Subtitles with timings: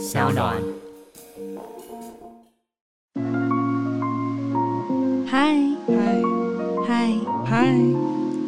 [0.00, 0.56] 小暖。
[5.26, 5.54] 嗨
[5.86, 6.22] 嗨
[6.88, 7.12] 嗨
[7.44, 7.76] 嗨，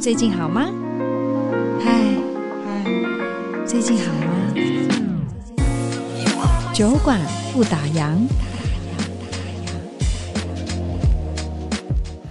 [0.01, 0.71] 最近好吗？
[1.79, 1.93] 嗨
[2.65, 4.55] 嗨，最近好吗？
[6.73, 7.21] 酒馆
[7.53, 8.17] 不打烊。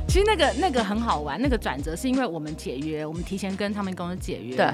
[0.07, 4.67] 其实那个那个很好玩，那个转折是因为我们解约，我们提前跟唱片公司解约，对，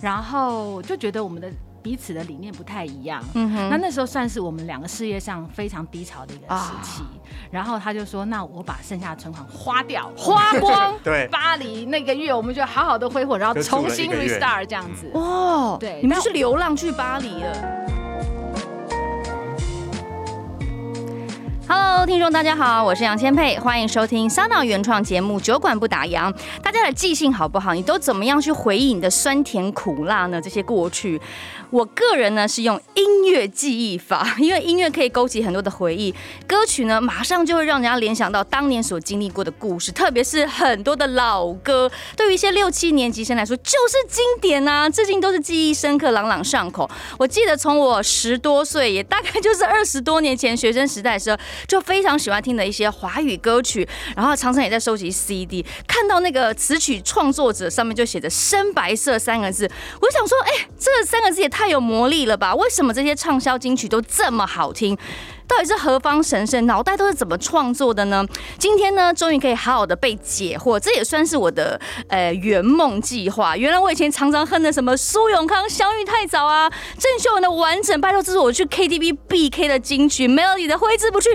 [0.00, 1.50] 然后就觉得我们的
[1.82, 7.10] 彼此的理念不太一样，嗯哼，那那时候算是我们两个事业上非常低潮的一个时期，啊、
[7.50, 17.91] 然后他就说，那我把剩下的存款花掉， 花光， 对，巴黎那个月我们就好好的挥霍，然后重新 restart 这样子，哇、哦，对，你们就是流浪去巴黎了。
[21.74, 26.30] Hello，听众大家好，我是杨千佩，欢迎收听 SoundOn 原创节目《酒馆不打烊》。
[26.62, 27.72] 大家的记性好不好？
[27.72, 30.38] 你都怎么样去回忆你的酸甜苦辣呢？
[30.38, 31.18] 这些过去。
[31.70, 36.14] 我个人呢是用音乐记忆法，因为音乐可以勾起很多的回忆，
[36.46, 46.90] 歌曲呢马上就会让人家联想到当年所经历过的故事，特别是很多的老歌，对于一些六七年级生来说就是经典啊，至今都是记忆深刻、朗朗上口。
[47.16, 61.52] 我记得从我十多岁，也大概就是二十多年前学生时代的时候，就非常喜欢听的一些华语歌曲，然后常常也在收集 CD，看到那个词曲创作者上面就写着“深白色”三个字，我想说，哎，这三个字也……
[61.52, 62.54] 太有魔力了吧？
[62.54, 64.96] 为什么这些畅销金曲都这么好听？
[65.46, 66.64] 到底是何方神圣？
[66.66, 68.24] 脑袋都是怎么创作的呢？
[68.58, 73.56] 今天呢，终于可以好好的被解惑，这也算是我的呃圆梦计划。
[73.56, 81.28] 原来我以前常常哼的什么苏永康《相遇太早》啊，郑秀文的《完整》，拜托，这是我去 KTV 必 K 的金曲，Melody 的挥之不去，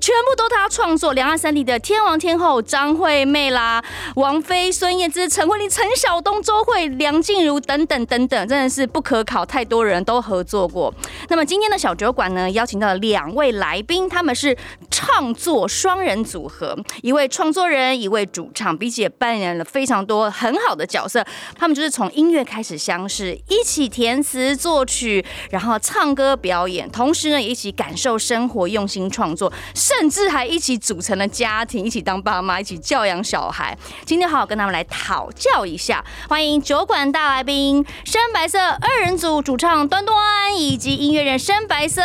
[0.00, 1.12] 全部都他创作。
[1.12, 3.82] 两岸三地的天王天后张惠妹啦、
[4.16, 10.92] 王菲、孙燕姿、陈慧琳、陈晓东、周蕙、梁静茹等等等等，真的是不可考，太多人都合作过。
[11.28, 13.51] 那么今天的小酒馆呢，邀请到了两位。
[13.52, 14.56] 来宾他们是
[15.04, 21.26] 唱作双人组合，一位创作人，一位主唱，并且扮演了非常多很好的角色。
[21.56, 33.76] 他们就是从音乐开始相识，一起填词作曲，然后唱歌表演，同时呢也一起感受生活，用心创作，甚至还一起组成了家庭，一起当爸妈，一起教养小孩。
[34.06, 42.00] 今天好好跟他们来讨教一下，欢迎酒馆大来宾深白色二人组主唱端端以及音乐人深白色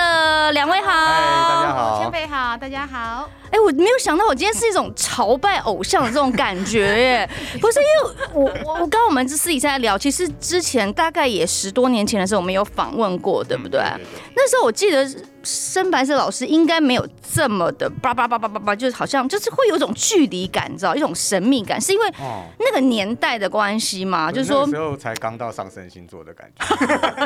[0.51, 0.87] 两位好。
[0.87, 3.29] 大家好， 千霈好，大家好。
[3.47, 7.29] 哎、欸，我没有想到我今天是一种朝拜偶像的这种感觉耶，
[7.61, 13.79] 不是因为我我我刚刚我们私底下在聊，其实之前大概也十多年前的时候，我们有访问过，对不对？
[13.79, 15.07] 嗯、对对对，那时候我记得
[15.43, 22.05] 深白色老师应该没有这么的叭叭叭叭叭叭，就是好像就是会有一种距离感，你知道，一种神秘感，是因为
[22.59, 24.27] 那个年代的关系嘛？
[24.27, 26.65] 哦、就是说，那时候才刚到上升星座的感觉，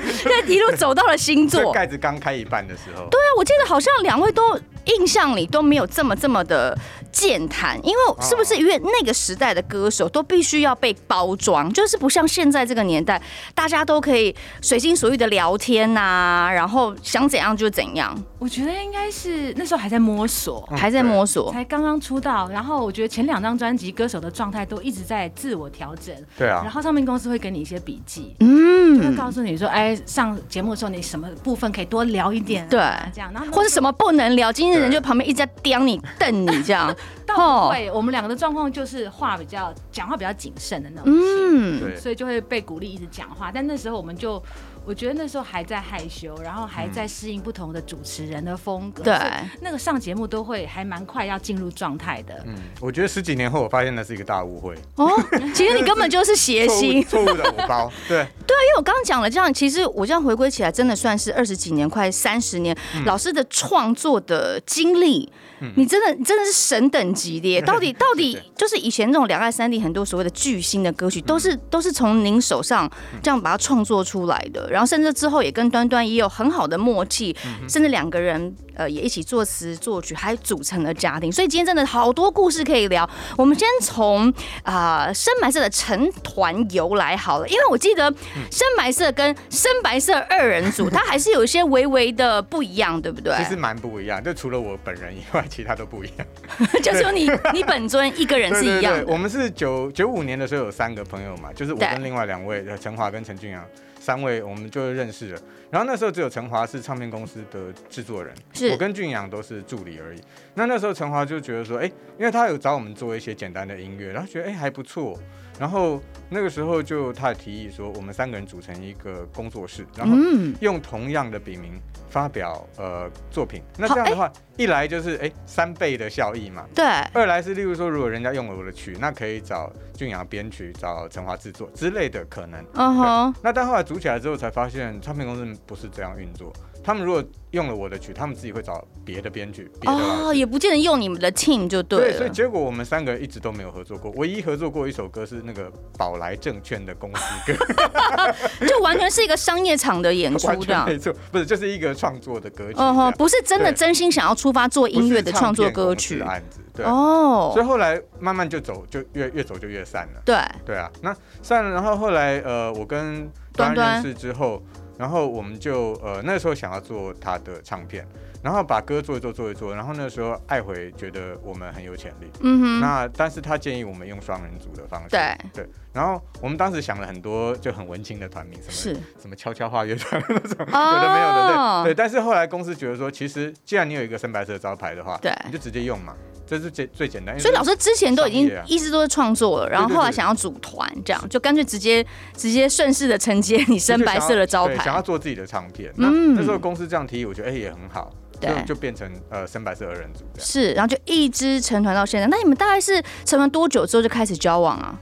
[0.11, 3.07] 现在一路走到了星座 盖子刚开一半的时候。
[3.09, 6.10] 对啊，我记得好像两位都印象里都没有这么。
[6.15, 6.77] 这么的
[7.11, 13.21] 健谈，因为是不是因为那个时代的歌手都必须要被包装，就是不像现在这个年代，
[13.53, 18.17] 大家都可以随心所欲的聊天呐、啊，然后想怎样就怎样。
[18.39, 22.49] 我觉得应该是那时候还在摸索，还在摸索，才刚刚出道。
[22.49, 26.15] 然后我觉得前两张专辑歌手的状态都一直在自我调整。
[26.37, 26.61] 对啊。
[26.63, 32.79] 然后唱片公司会给你一些笔记，嗯，就会告诉你说，哎，上节目的时候你什么部分可以多聊一点、啊，对，
[33.13, 36.00] 这样，然后或者什么不能聊，经纪人就旁边一直在刁你。
[36.19, 36.93] 瞪你这样，
[37.25, 37.89] 倒不会。
[37.91, 43.51] 我们两个的状况就是话比较讲话比较谨慎的那种，嗯，所以就会被鼓励一直讲话。
[43.51, 44.41] 但那时候我们就。
[44.85, 49.03] 我觉得那时候还在害羞，然后还在适应不同的主持人的风格。
[49.03, 49.13] 对，
[49.61, 52.43] 那个上节目都会还蛮快要进入状态的。
[52.47, 54.75] 嗯，我觉得十几年后我发现那是一个大误会。
[54.95, 55.11] 哦，
[55.53, 57.91] 其实你根本就是谐星， 错误的五包。
[58.07, 67.61] 对，对啊，因为我刚刚讲了这样，其实我这样回归起来，真的算是二十几年，快三十年，嗯、老师的创作的经历，嗯、你真的你真的是神等级的耶。
[67.63, 72.89] 到底到底就是以前那种两岸三地很多所谓的巨星的歌曲，都是都是从您手上
[73.21, 74.70] 这样把它创作出来的。
[74.71, 81.31] 然后甚至之后也跟端端也有很好的默契，嗯、甚至两个人呃也一起作词作曲，还组成了家庭。
[81.31, 83.07] 所以今天真的好多故事可以聊。
[83.37, 84.33] 我们先从
[84.63, 88.11] 啊、呃、深白色的成团由来好了，因为我记得
[88.49, 93.35] 深白色跟深白色二人组，它还是有一些微微的不一样，对不对？
[93.37, 96.27] 其实蛮不一样，就除了我本人以外，其他都不一样。
[96.81, 98.99] 就是说你你本尊一个人是一样的。
[98.99, 103.63] 对对对，我们是九九五年的时候有三个朋友嘛，就是我跟另外两位陈华跟陈俊阳。
[104.01, 105.39] 三位我们就认识了，
[105.69, 110.19] 然后那时候只有陈华是唱片公司的制作人，是我跟俊阳都是助理而已。
[110.55, 115.15] 那那时候陈华就觉得说，哎、欸，因为他有找我们做一些简单的音乐，然后觉得哎、欸、还不错。
[115.59, 120.17] 然后那个时候就他提议说，我们三个人组成一个工作室，然后
[120.61, 121.79] 用同样的笔名
[122.11, 123.63] 发表呃作品。
[123.77, 126.85] 那这样的话，欸、一来就是哎、欸、三倍的效益嘛，对。
[127.13, 132.63] 二来是例如说，如果人家用了我的曲，那可以找俊阳编曲，找陈华制作之类的可能。
[132.73, 133.35] 嗯哼。
[133.41, 136.51] 那但后来组起来之后，才发现唱片公司不是这样运作。
[136.83, 142.05] 他们如果用了我的曲，他们自己会找别的编剧，别的哦，也不见得用你们的 team 就对了。
[142.05, 147.65] 对，所以结果我们三个一直都没有合作过，唯一合作过一首歌是那个宝来证券的公司歌，
[148.65, 150.85] 就完全是一个商业场的演出这样。
[150.85, 152.79] 没错，不是，就是一个创作的歌曲。
[152.79, 156.59] 哦，不是真的真心想要出发做音乐的创作歌曲案子。
[156.73, 160.21] 对哦，所以后来慢慢就走，就越越走就越散了。
[160.23, 164.63] 对，对啊，那散了，然后后来呃，我跟端端认识之后。
[165.01, 168.07] 然后我们就呃那时候想要做他的唱片，
[168.43, 186.15] 然后把歌做一做做一做，然后那时候爱回觉得我们很有潜力，嗯哼，那但是他建议我们用双人组的方式，对对，然后我们当时想了很多就很文青的团名，什么是什么悄悄话乐团 那种，哦、有的没有的，对对，但是后来公司觉得说，其实既然你有一个深白色招牌的话，对，你就直接用嘛。
[186.51, 192.05] 这是最最简单，所以老师之前都已经一直都是创作了，然后后来想要组团，这样就干脆直接
[192.35, 195.89] 直接顺势的承接你深白色的招牌，想要做自己的唱片。
[195.95, 198.11] 嗯那时候公司这样提议，我觉得哎也很好，
[198.41, 200.25] 对，就变成呃深白色二人组。
[200.37, 202.27] 是，然后就一直成团到现在。
[202.27, 204.99] 那你们大概是成团多久之后就开始交往啊？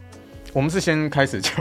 [0.53, 1.51] 我们是先开始交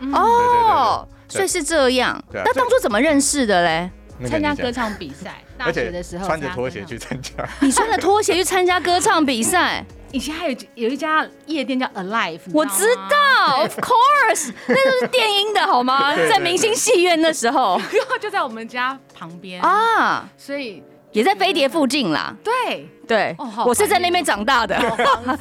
[0.00, 2.20] 往哦， 所以是这样。
[2.32, 3.90] 那当初怎么认识的嘞？
[4.28, 7.30] 参加歌唱比赛，大学的时候穿着拖鞋去参加。
[7.60, 9.84] 你穿着拖鞋去参加歌唱比赛？
[10.12, 16.14] 以前还有有一家夜店叫 Alive，我知道， Of course，那都是电音的好吗？
[16.30, 17.78] 在明星戏院那时候，
[18.20, 22.34] 就在我们家旁边啊，所以也在飞碟附近啦。
[22.42, 23.36] 对对，
[23.66, 24.78] 我是在那边长大的，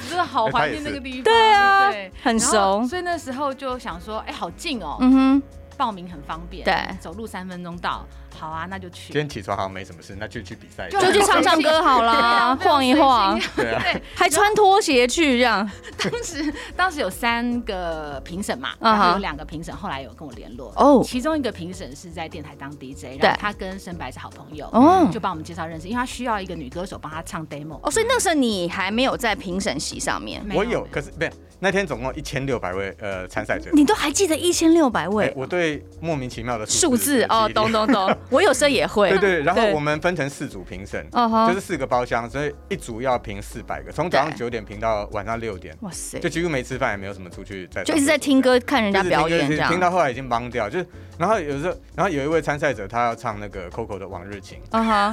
[0.09, 1.23] 真的好怀念那个地方。
[1.23, 2.85] 对啊，很熟。
[2.87, 5.43] 所以那时候就想说，哎，好近哦，嗯哼，
[5.77, 8.05] 报名很方便，对，走路三分钟到。
[8.37, 9.13] 好啊，那就去。
[9.13, 13.39] 今天起床好像没什么事，那就去比赛，就去唱唱歌好了，晃一晃。
[13.55, 13.81] 对啊，
[14.13, 15.69] 还穿拖鞋去这样。
[15.97, 20.73] 当时当时有三个评审嘛，然后有两个评审后来有跟我联络。
[20.75, 21.01] 哦。
[21.01, 27.79] 其中一个评审是在电台当 DJ，然后他跟申白是好朋友，哦，就帮我们介绍认识，因为他需要一个女歌手帮他唱 demo。
[27.83, 30.45] 哦，所以那时候你还没有在评审席上面。
[30.53, 33.69] 我有，可是不是那天总共一千六百位呃参赛者。
[33.73, 35.31] 你都还记得一千六百位？
[35.35, 38.15] 我对莫名其妙的数字哦，懂懂懂。
[38.29, 41.05] 我有时候也会，对对，然后我们分成四组评审，
[41.47, 50.87] 就是四个包厢，所以一组要评四百个，从早上九点评到晚上六点，哇塞，就几乎没吃饭，也没有什么出去，在就一直在听歌看人家表演这样，听到后来已经懵掉，就是
[51.17, 54.59] 然后有时候，然后有一位参赛者他要唱那个 Coco 的《往日情》，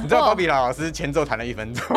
[0.01, 1.85] 你知道鲍比达老师前奏弹了一分钟，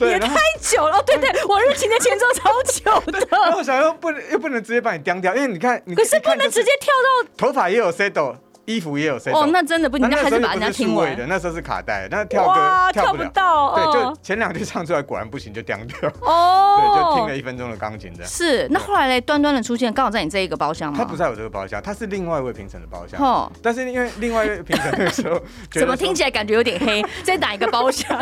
[0.00, 8.36] 也太久了，对对，《往日情》的前奏超久的， 然后我想又不能又不能直接把你丢掉，因为你看，可是不能直接跳到头发也有 settle。
[8.68, 11.26] 衣服也有 set 哦，那真的不，你那还是把人家听完的。
[11.26, 13.74] 那时候是卡带，那跳歌跳不到。
[13.74, 16.12] 对，就前两句唱出来，果然不行，就掉掉。
[16.20, 18.30] 哦， 对，就听了一分钟的钢琴这样。
[18.30, 20.98] 是，那后来嘞，端端的出现刚好在你这一个包厢吗？
[20.98, 23.18] 他不在我这个包厢，他是另外一位评审的包厢。
[23.18, 25.40] 哦，但是因为另外一位评审那个时候，
[25.72, 27.02] 怎么听起来感觉有点黑？
[27.24, 28.20] 在哪一个包厢？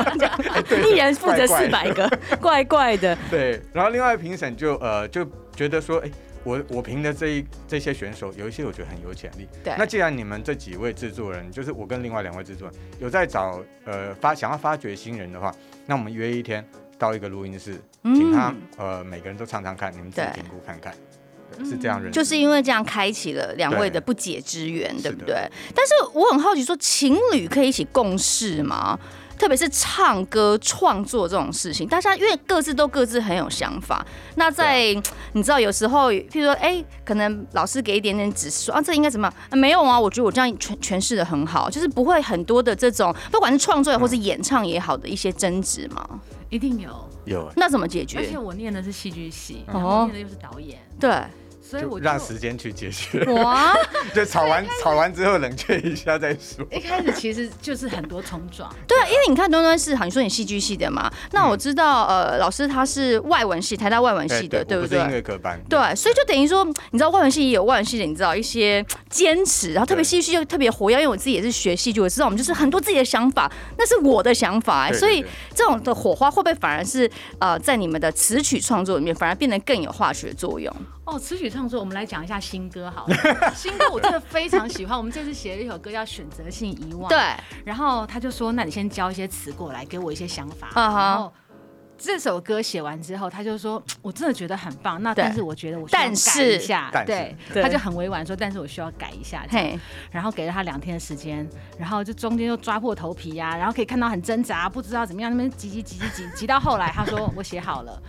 [0.86, 2.08] 一人负责四百个，
[2.40, 3.18] 怪怪的。
[3.28, 5.26] 对，然后另外评审就呃就
[5.56, 6.10] 觉得说，哎。
[6.46, 9.48] 我我评的这一这些选手，有一些我觉得很有潜力。
[9.64, 9.74] 对。
[9.76, 15.52] 那既然你们这几位制作人，就是我跟另外两位制作人有在找呃发想要发掘新人的话，
[15.86, 16.64] 那我们约一天
[16.96, 20.94] 到一个录音室，请他呃每个人都唱唱看，你们自己评估看看，
[21.64, 22.12] 是这样人。
[22.12, 25.50] 就是因为这样开启了两位的不解之缘，对不对？
[25.74, 28.96] 但是我很好奇，说情侣可以一起共事吗？
[29.38, 34.04] 特别是唱歌创作这种事情，大家因为各自都各自很有想法。
[34.36, 34.94] 那在
[35.32, 39.34] 你知道有时候，譬如说，哎，可能老师给一点点指示说啊，这应该怎么样？
[39.50, 46.08] 啊，没有啊，我觉得我这样诠诠释的很好，就是不会很多的这种，不管是创作也或是演唱也好的一些争执嘛。
[46.48, 46.90] 一定有，
[47.24, 47.50] 有。
[47.56, 48.18] 那怎么解决？
[48.18, 51.10] 而且我念的是戏剧系，然后念的又是导演，对。
[51.68, 53.24] 所以我就让时间去解决。
[53.32, 53.74] 哇！
[54.14, 56.64] 就吵完吵完之后冷却一下再说。
[56.70, 58.72] 一开始其实就是很多冲撞。
[58.86, 64.98] 对啊，因为你看端端是好，你说你戏剧系的嘛，那我知道呃老师他是外文系，台大外文系的，对不对？
[65.00, 65.60] 音乐科班。
[65.68, 80.74] 对，所以就等于说，你知道外文系也有外文系的，你知道一些坚持，然后特别戏剧系就特别活跃，因为我自己也是学戏剧，我知道我们就是很多自己的想法，那是我的想法，所以这种的火花会不会反而是呃在你们的词曲创作里面反而变得更有化学作用？
[81.06, 83.54] 哦，词曲创作，我们来讲一下新歌好了。
[83.54, 87.04] 新歌我真的非常喜欢，我们这次写了一首歌叫《选择性遗忘》。
[87.14, 87.18] 对。
[87.64, 91.32] 然后他就说：“那你先交一些词过来，给我一些想法。”嗯然后
[91.96, 96.90] 这首歌写完之后，他就说：“我真的觉得很棒。”那但是我觉得我需要改一下。
[97.06, 97.36] 对。
[97.62, 99.78] 他就很委婉说：“但是我需要改一下。”对。
[100.10, 101.48] 然后给了他两天的时间，
[101.78, 108.02] 然后就中间又抓破头皮呀、啊，然后可以看到很挣扎，不知道怎么样，那边急急急急急急到后来，他说：“我写好了。”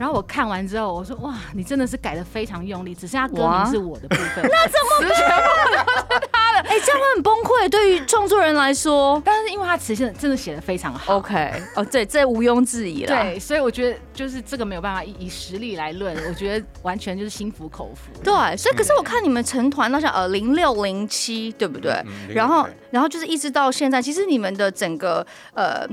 [0.00, 6.60] 然后我看完之后，我说哇，你真的是改的非常用力，只剩下歌名是我的部分， 那怎么全部都是他的？
[6.64, 9.20] 哎、欸，这样会很崩溃，对于创作人来说。
[9.22, 13.08] 但是因为他词现真的写的非常好，OK，哦，对，这毋庸置疑了。
[13.14, 18.10] 对，所以我觉得就是这个没有办法以以实力来论，我觉得完全就是心服口服。
[18.22, 21.92] 对，所以可是我看你们成团那像呃零六零七，对不对？
[22.06, 25.86] 嗯、然后然后就是一直到现在，其实你们的整个呃。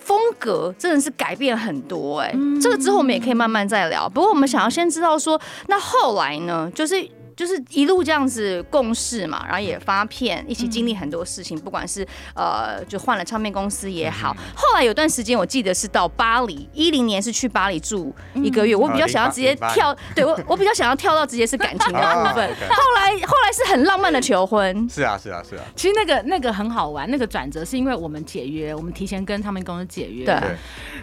[0.00, 4.08] 风格真的是改变很多哎、欸，嗯、这个之后我们也可以慢慢再聊。
[4.08, 7.08] 不过我们想要先知道说，那后来呢，就是。
[7.40, 14.36] 就是一路这样子共事嘛，然后也发片，一起经历很多事情，不管是呃，就换了唱片公司也好。
[14.54, 18.76] 后来有段时间，我记得是到巴黎，一零年是去巴黎住一个月。
[18.76, 22.46] 我比较想要直接跳，对我我比较想要跳到直接是感情的 部分。
[22.68, 24.86] 后来后来是很浪漫的求婚。
[24.86, 25.64] 是啊是啊是啊。
[25.74, 30.36] 其实那个那个很好玩，那个转折是因为我们解约，我们提前跟唱片公司解约，对，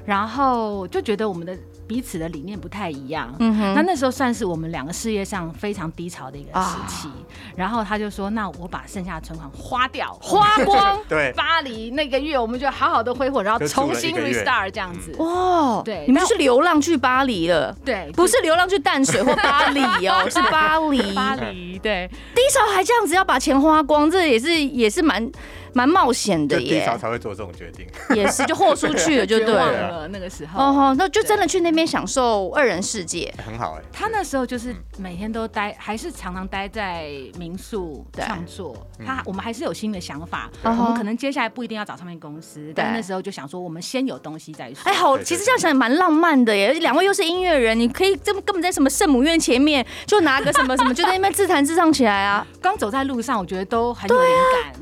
[0.06, 1.58] 然后就觉得我们的。
[1.88, 7.08] 彼此的理念不太一样，嗯哼，那那时候算是我们两个事业上非常低潮的一个时期。
[7.56, 11.00] 然后他就说：“那我把剩下的存款花掉，花光。
[11.10, 15.16] ”对，巴黎那个月我们就好好的挥霍，然后重新 restart 这样子。
[15.18, 21.80] 哇，对，你们就是流浪去巴黎了，对，不是流浪去淡水或巴黎哦， 是巴黎，巴黎。
[21.80, 25.32] 对，低潮还这样子要把钱花光，这也是也是蛮。
[25.78, 27.86] 蛮冒险的耶，低潮才会做这种决定，
[28.18, 30.08] 也是就豁出去了就对了。
[30.08, 33.84] 那个时候，哦，那就真的去那边享受二人世界，很好哎。
[33.94, 38.76] 他那时候就是每天都待，还是常常待在民宿创作。
[39.06, 44.82] 他我们还是有新的想法，我们可能接下来不一定要找唱片公司，但那时候就想说，我们先有东西再说。
[44.86, 46.74] 哎，好，其实这样想也蛮浪漫的耶。
[46.74, 52.46] 两位又是音乐人，你可以这么根本在什么圣母院前面就拿个什么什么，就在那边自弹自唱起来啊。
[52.60, 54.32] 刚走在路上，我觉得都很有灵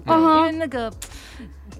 [0.05, 0.84] 感，因为那个。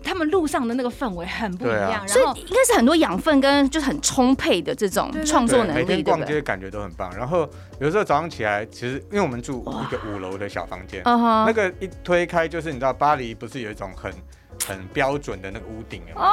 [0.04, 5.80] 他们路上的那个氛围很不一样，啊、所以应该是很多养分跟就是很充沛的这种创作能力。
[5.80, 7.16] 每天逛街感觉都很棒。
[7.16, 14.12] 然后有时候早上起来，其实因为我们住一个五楼的小房间，那个一推开就是你知道巴黎不是有一种很。
[14.68, 16.32] 很标准的那个屋顶哦，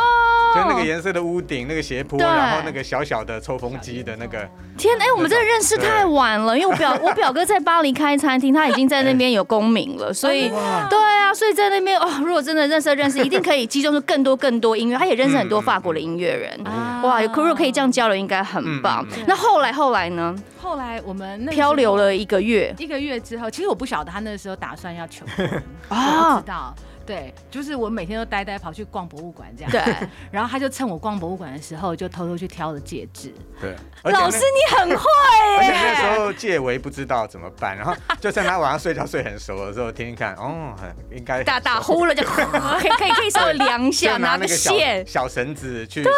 [0.55, 4.49] 就那个颜色的屋顶，那个斜坡，然后那个小小的抽风机的那个。
[4.79, 10.49] 天，哎，我们真的认识太晚了，因为我表 我表哥在巴黎开餐厅，他已经在那边有公民了，所以
[10.89, 16.59] 对啊，所以在那边哦，如果真的认识认识，一定可以集中出更多更多音乐，他也认识很多法国的音乐人，
[17.03, 19.07] 哇，如果可以这样交流，应该很棒。
[19.27, 20.35] 那后来后来呢？
[20.61, 26.75] 后来我们漂流了一个月，一个月之后，其实我不晓得他那时候打算要求婚啊， 不知道。
[27.05, 29.71] 对，就是我每天都呆呆跑去逛博物馆这样。
[29.71, 33.33] 对， 然后他就趁我逛博物馆的时候，就偷偷去挑了戒指。
[33.61, 35.05] 对，老师你很坏
[35.51, 35.59] 耶。
[35.59, 46.09] 而且那时候戒围不知道怎么办，然后就趁他晚上睡觉睡很熟的时候听听看，哦，很应该打打呼了就 可以可以可以稍微量一下，拿那个线小绳子去去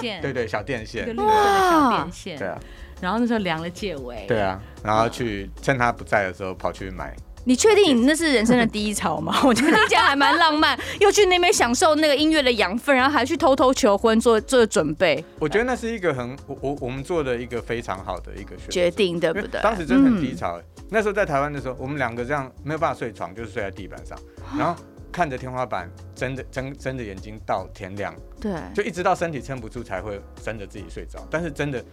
[0.00, 2.38] 去对对，小电线，小电线。
[2.38, 2.58] 对啊，
[3.00, 4.24] 然后那时候量了戒围。
[4.28, 7.14] 对啊，然后去趁他不在的时候跑去买。
[7.44, 9.40] 你确定你那是人生的第一潮吗？
[9.44, 15.24] 我觉得听起来还蛮浪漫， 又去那边享受那个音乐的养分，然后还去偷偷求婚做做准备。
[15.38, 19.60] 我觉得那是一个很我我我们做的一个非常好的一个决定，对不对？
[19.60, 24.16] 当时真的很低潮，嗯、那时候在台湾的时候，我们两个这样没有办法睡床，就是睡在地板上，
[24.56, 24.80] 然后
[25.10, 31.26] 看着天花板，睁着睁睁着眼睛到天亮，对，就一直到身体撑不住才会真的自己睡着。
[31.30, 31.84] 但是真的。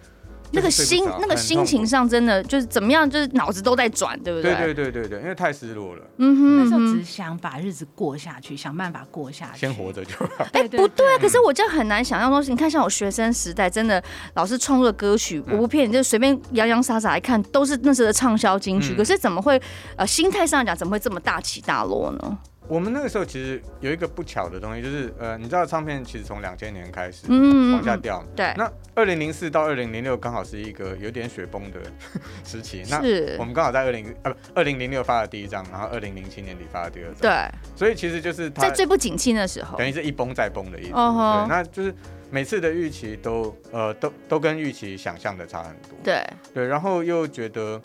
[0.51, 4.53] 那个心，那个心情上真的就是怎么样，就是脑子都在转，对不对？
[4.55, 6.03] 对对对对对，因为太失落了。
[6.17, 10.45] 嗯哼，那时候只想把日子过下去，想办法过下去，先活着就好。
[10.53, 11.17] 哎，不对啊！
[11.19, 12.51] 可是我这样很难想象东西。
[12.51, 14.03] 你看，像我学生时代，真的
[14.33, 18.95] 老师创作的歌曲，我不骗你，就随便洋洋洒洒一看，都是那时候的畅销金曲。
[18.95, 19.61] 可是怎么会
[19.95, 22.37] 呃，心态上讲，怎么会这么大起大落呢？
[22.69, 27.25] 我们那个时候其实有一个不巧的东西，就是呃，你知道唱片其实从两千年开始
[27.73, 28.53] 往下掉，对。
[28.55, 31.79] 那二零零四到二零零六刚好是一个有点雪崩的
[32.45, 32.99] 时期，那
[33.39, 37.59] 我们刚好在二零啊不二零零六发了第一张，然后二零零七年底发了第二张，对。
[37.75, 40.91] 所以其实就是在最不景气的时候，等于是一崩再崩的意思。
[40.91, 41.91] 对，那就是
[42.29, 46.23] 每次的预期都呃都都跟预期想象的差很多，对
[46.53, 47.81] 对，然后又觉得。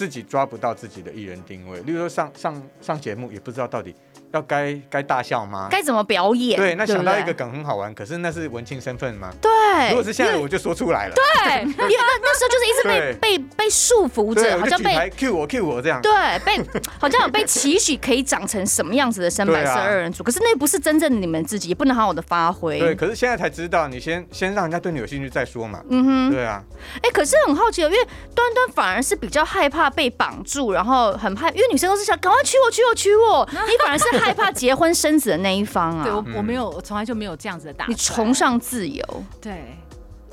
[0.00, 3.94] 自己抓不到自己的艺人定位，例如说上上上节目也不知道到底
[4.32, 5.68] 要该该大笑吗？
[5.70, 6.58] 该怎么表演？
[6.58, 9.30] 对，那想到一个梗很好玩，可是那是文青身份吗？
[9.40, 9.50] 对，
[9.88, 11.14] 如果是现在，我就说出来了。
[11.14, 16.00] 对，因为那 那时候就是一直被被被束缚着，好像被 Q 我 Q 我这样。
[16.02, 16.12] 对，
[16.44, 16.62] 被
[16.98, 22.78] 好像有被期许可以长成什么样子的深白色二人组，可是那不是真正的你们自己，也不能好好的发挥。
[22.78, 25.82] 对，可是现在才知道，你先先让人家对你有兴趣再说嘛。
[25.88, 26.62] 嗯哼，对啊。
[27.02, 36.04] 哎，可是很好奇哦，因为端端反而是比较害怕被绑住，然后很怕，因为女生都是想赶快娶我娶我娶我，你反而是害怕结婚生子的那一方啊。
[36.04, 37.90] 对，我我没有，我从来就没有这样子的打算。
[37.90, 39.78] 你崇尚自由，对。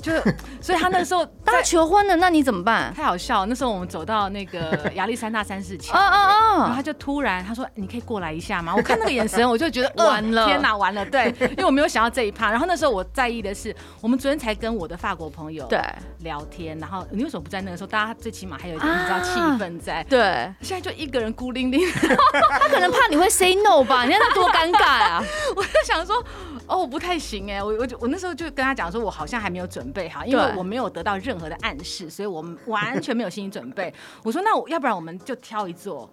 [0.00, 0.12] 就，
[0.60, 2.92] 所以他那个时候 大家求婚了，那你怎么办？
[2.94, 3.46] 太好笑了。
[3.46, 11.04] 那时候我们走到那个亚历山大三世桥，然后他就突然他说：“你可以过来一下吗？”我看那个眼神， 我就觉得完了，天哪，完了。
[11.06, 12.50] 对，因为我没有想到这一趴。
[12.50, 15.80] 然后那时候我在意的是，我们昨天才跟我的法国朋友对
[16.20, 17.88] 聊天，然后你为什么不在那个时候？
[17.88, 20.04] 大家最起码还有一点你知道气氛在。
[20.04, 20.20] 对，
[20.60, 24.04] 现在就一个人孤零零， 他可能怕你会 say no 吧？
[24.04, 25.24] 你看他多尴尬啊！
[25.56, 26.22] 我就想说。
[26.68, 33.92] 哦，我不太行哎，我我就我那时候就跟他讲说，我好像还没有准备好，因为我没有得到任何的暗示，所以我完全没有心理准备。
[34.24, 36.08] 我说那我要不然我们就挑一座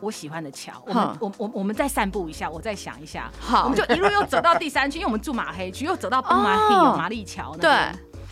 [0.00, 7.70] 我喜欢的桥，我们我我我们再散步一下，我再想一下，好，我们就一路又走到第三区，因为我们住马黑区，又走到布马黑有玛丽桥，对，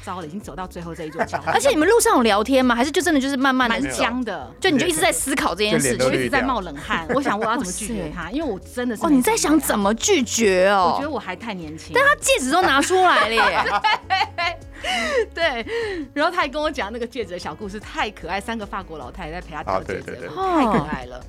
[0.02, 1.40] 糟了，已经走到最后这一座桥。
[1.46, 2.74] 而且你们路上有聊天吗？
[2.74, 7.06] 还是就真的就是慢慢蛮僵的，就你就一直在思考这件事，我一直在冒冷汗。
[7.14, 10.94] 我想我要怎么拒绝他，因为我真的是哦，你在想怎么拒绝哦？
[10.94, 13.64] 我觉得我还太年轻，但他戒指都拿出来了耶。
[15.34, 15.66] 对，
[16.14, 21.22] 然后他还跟我讲那个戒指的小故事，太可爱，三个法国老太太在陪他戴戒指，太可爱了。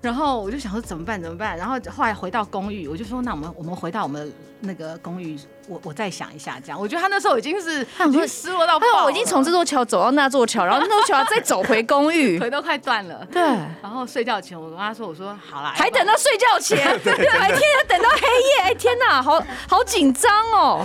[0.00, 1.56] 然后我就想说怎么办怎么办？
[1.56, 6.80] 然后后来回到公寓，我就说那我们我们回到我们那个公寓，我我再想一下这样。
[6.80, 13.24] 我觉得他那时候已经是已经失落到爆，我已经从这座桥走到那座桥，然后那座桥再走回公寓， 腿都快断了。
[13.30, 13.40] 对。
[13.80, 20.84] 然后睡觉前我跟他说，我说好啦，还等到睡觉前， 对，白天要等到黑夜，哎天哪，好好紧张哦。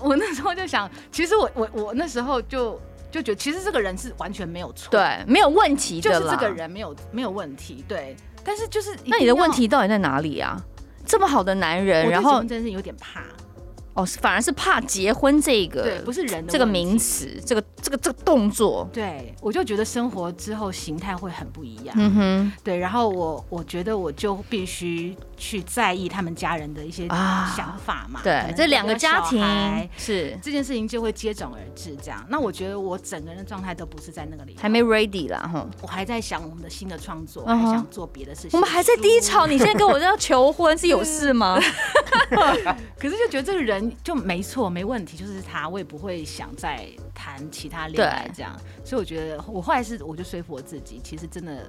[0.00, 8.16] 我那时候就想，其实我我我那时候就就觉得，其实这个人是完全没有错，对，没有问题的，就是这个人没有没有问题，对。
[8.44, 10.58] 但是就是，那你的问题到底在哪里啊？
[11.04, 13.22] 这么好的男人，然后真是有点怕。
[13.94, 29.40] 哦，反而是怕结婚这个，对，不是人的这个名词，这个这个这个动作，对，我就觉得生活之后形态会很不一样，嗯哼，对，然后我我觉得我就必须去在意他们家人的一些想法嘛，对，这两个家庭
[29.96, 30.36] 是。
[30.42, 41.58] 这件事情就会接踵而至，这样，那我觉得我整个人的状态都不是在那个里，还没 ready 啦，哈，我还在想我们的新的创作，还想做别的事情，我们还在低潮，你现在跟我要求婚 是有事吗？
[42.98, 43.78] 可是就觉得这个人。
[44.02, 51.66] 就没错，没问题，就是他，我也不会想再谈其他恋爱这样，所以我觉得我后来是我就说服我自己，其实真的。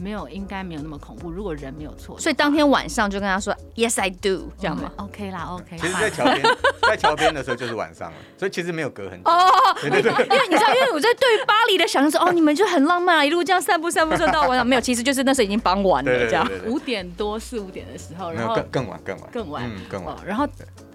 [0.00, 1.30] 没有，应该没有那么恐怖。
[1.30, 5.76] 如果人没有错，所以当天晚上就跟他说 “Yes, I do”，这样吗？OK 啦，OK。
[5.78, 6.42] 其实，在桥边，
[6.88, 9.30] 在桥边的时候就是晚上了，所以其实没有隔很久。
[9.30, 10.10] 哦，对对对。
[10.10, 14.66] 因为你知道，因为我在对巴黎的想象说，哦，你们就很浪漫啊，一路这样散步散步散到晚上。
[14.66, 20.46] 没有，其实就是那时候已经傍晚了，这样五点多四五点的时候，然后更更晚更晚更晚更晚，然后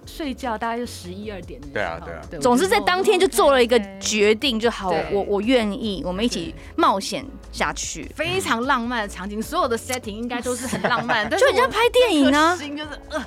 [0.06, 1.60] 睡觉大概就十一二点。
[1.74, 2.22] 对啊对啊。
[2.42, 12.58] 总之在当天就做了一个决定，就好，我我愿意，我们一起冒险下去，非常浪漫的场景，所有的 setting 应该都是很浪漫， 就人家拍电影呢。
[12.60, 13.24] 心就是呃，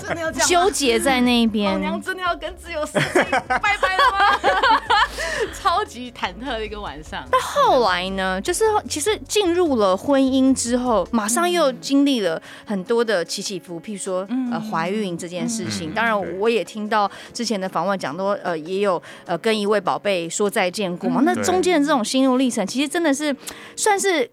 [0.00, 1.72] 真的要这样纠结在那边。
[1.74, 4.40] 老娘真的要跟自由世界拜拜了吗？
[5.52, 7.22] 超级忐忑的一个晚上。
[7.30, 15.92] 但后来呢，就是其实进入了婚姻之后，马上又经历了很多的起起伏，譬如说呃怀孕这件事情。
[15.92, 21.20] 当然，我也听到之前的访问讲说，呃，也有呃跟一位宝贝说再见过嘛。
[21.24, 23.36] 那中间的这种心路历程，其实真的是。
[23.74, 24.30] 算是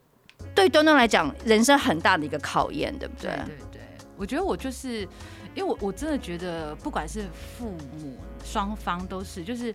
[0.54, 3.32] 对端端来讲，人生很大的一个考验，对不对？
[3.32, 3.82] 对对对，
[4.18, 5.02] 我觉得我就是，
[5.56, 7.26] 因为我我真的觉得，不管是
[7.58, 9.74] 父母双方都是，就是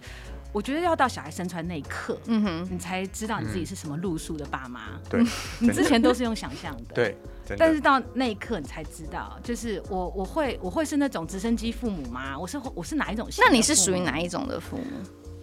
[0.52, 5.00] 我觉得要到小孩生出来那一刻，嗯哼，你才知道你自己是什么路数的爸妈。
[5.10, 5.24] 对，
[5.58, 7.16] 你之前都是用想象的，对，
[7.58, 12.38] 但是到那一刻你才知道，就是我我会我会是那种直升机父母吗？
[12.38, 13.28] 我是我是哪一种？
[13.38, 14.84] 那你是属于哪一种的父母？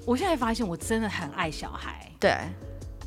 [0.05, 2.37] 我现在发现我真的很爱小孩，对。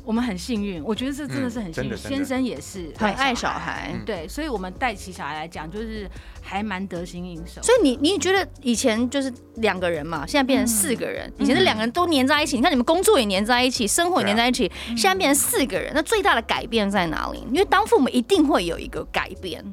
[0.09, 1.95] 我们很幸运，我觉得这真的是很幸运。
[1.95, 6.09] 先生也是很爱小孩，对，所以我们带起小孩来讲，就是
[6.41, 7.61] 还蛮得心应手。
[7.61, 11.31] 所以你你觉得以前就是两个人嘛，现在变成四个人。
[11.37, 17.43] 以前是两个人都黏在一起，你看你们工作也黏在一起，生活也黏在一起，现在变成四个人，那最大的改变在哪里？
[17.51, 19.63] 因为当父母一定会有一个改变。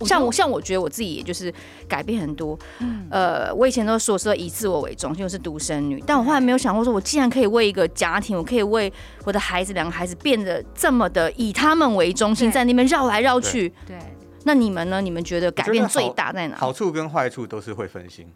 [0.00, 1.52] 像我像我觉得我自己也就是
[1.88, 8.92] 改变很多，嗯、呃，我以前都说说以自我为中心，我是独生女，但我后来没有想过说，我既然可以为一个家庭，我可以为
[9.24, 13.72] 我的孩子两个孩子变得这么的以他们为中心，在那边绕来绕去。
[13.86, 13.96] 对，
[14.44, 15.00] 那你们呢？
[15.00, 16.56] 你们觉得改变最大在哪？
[16.56, 18.26] 好处跟坏处都是会分心。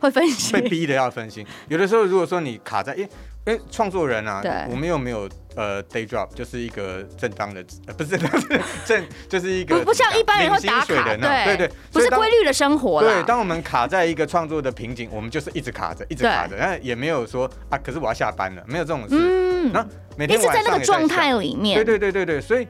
[0.00, 1.46] 会分心，被逼的要分心。
[1.68, 3.06] 有的时候如果说你卡在，因
[3.46, 5.28] 为创作人啊，对我们又没有。
[5.56, 13.00] 呃，day job 就是一个正当的，呃，不是正当的正，就是一个不不像一般人会打卡的，对对对，不是规律的生活。
[13.00, 19.10] 对，当我们卡在一个创作的瓶颈，我们就是一直卡着，一直卡着，那也没有说啊，可是我要下班了，没有这种事。
[19.12, 21.76] 嗯，那每天晚上一直在那个状态里面。
[21.76, 22.66] 对对对对对，所以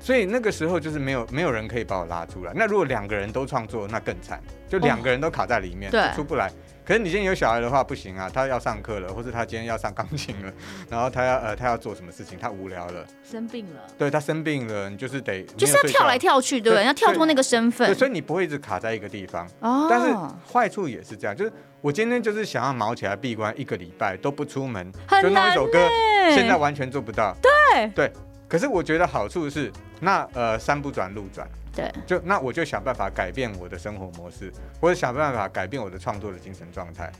[0.00, 2.52] 所以那个时候就是没有没有人可以把我拉出来。
[2.54, 6.50] 那如果两个人都创作，那更惨，就两个人都卡在里面，对，出不来。
[6.82, 10.50] 可是你今天有小孩的话不行啊，他要上课了，或者他今天要上钢琴了，
[10.88, 16.86] 然后他要呃他要做什么事情，他无聊了，生病了，对他生病了，你就是得就是要跳来跳去，对不对？
[16.86, 19.46] 要跳脱那个身份，所以你不会一直卡在一个地方。
[19.60, 20.16] 哦，但是
[20.50, 24.90] 坏处也是这样，就是我今天就是想要毛起来闭关一个礼拜都不出门，
[25.22, 25.86] 就弄一首歌，
[26.34, 27.36] 现在完全做不到。
[27.74, 28.12] 对对，
[28.48, 31.46] 可是我觉得好处是，那呃山不转路转。
[31.74, 37.10] 对，就那我就想办法改变我的生活模式，或者想办法改变我的创作的精神状态。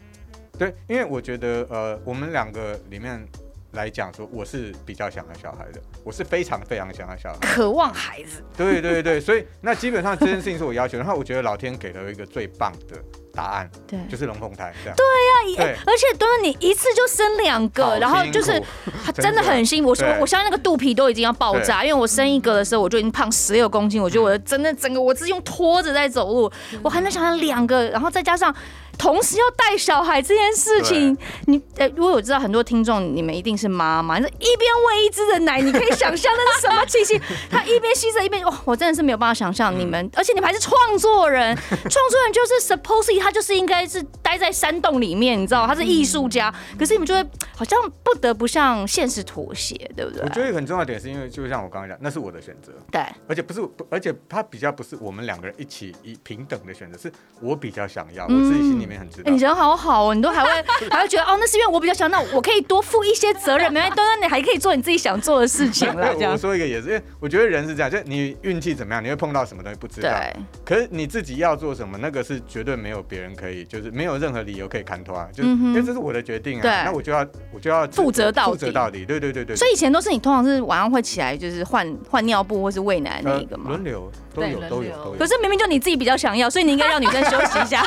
[0.58, 3.26] 对，因为我觉得呃，我们两个里面
[3.72, 8.42] 来讲说，我是比较想要小孩的，我是非常非常想要小孩，渴望孩子。
[8.56, 12.96] 对对对，所以那基本上这件事情是我要求，然后我觉得老天给了一个最棒的。
[13.34, 14.94] 答案对，就是龙凤胎这样。
[14.94, 18.62] 对呀，而且都是你一次就生两个，然后就是
[19.16, 19.88] 真的很辛苦。
[19.88, 28.54] 我说我相信那个肚皮都已经要爆炸，因为我生一个的时候我就已经胖十六公斤，我觉得我的真的整个我是用拖着在走路，我还能想象两个，然后再加上。
[29.02, 37.20] 同时要带小孩这件事情，你呃，如果我知道很多听众，你们一定是妈妈，你说一边喂一只的奶，你可以想象那是什么情形？
[37.50, 50.22] 他一边吸着一边，哇，我真的是没有办法想象你们，而且你们还是创作人， 创作人就是 supposedly 他就是应该是待在山洞里面，你知道，他是艺术家，可是你们就会好像不得不向现实妥协，对不对？
[50.22, 53.60] 我觉得很重要的点是因为，就像我刚刚讲，那是我的选择，对，而且不是，
[53.90, 59.30] 而且他比较不是我们两个人一起一平等的选择，是我比较想要，我自己心里面很知道。
[59.32, 60.50] 你人好好哦，你都还会
[60.90, 66.14] 还会觉得哦，那是因为我比较想，那我可以多负一些责任， 没关系，当然你还可以做你自己想做的事情了。
[66.32, 70.08] 我说一个也是，因为我觉得人是这样，就你运气怎么样，你会碰到什么东西不知道。
[70.10, 70.36] 对。
[70.64, 76.62] 可是你自己要做什么，那个是绝对没有别人可以，就是没有任何理由可以看脱啊，就是因为这是我的决定啊。
[76.62, 76.70] 对。
[76.84, 79.04] 那我就要我就要负责到负责到底。
[79.04, 79.56] 对对对对。
[79.56, 83.70] 所以以前都是你通常是晚上会起来，就是换换尿布或是喂奶那一个吗？
[83.70, 84.10] 轮流。
[84.34, 87.82] 都有都有都有，可是明明就你自己比较想要，所以你应该让女生休息一下。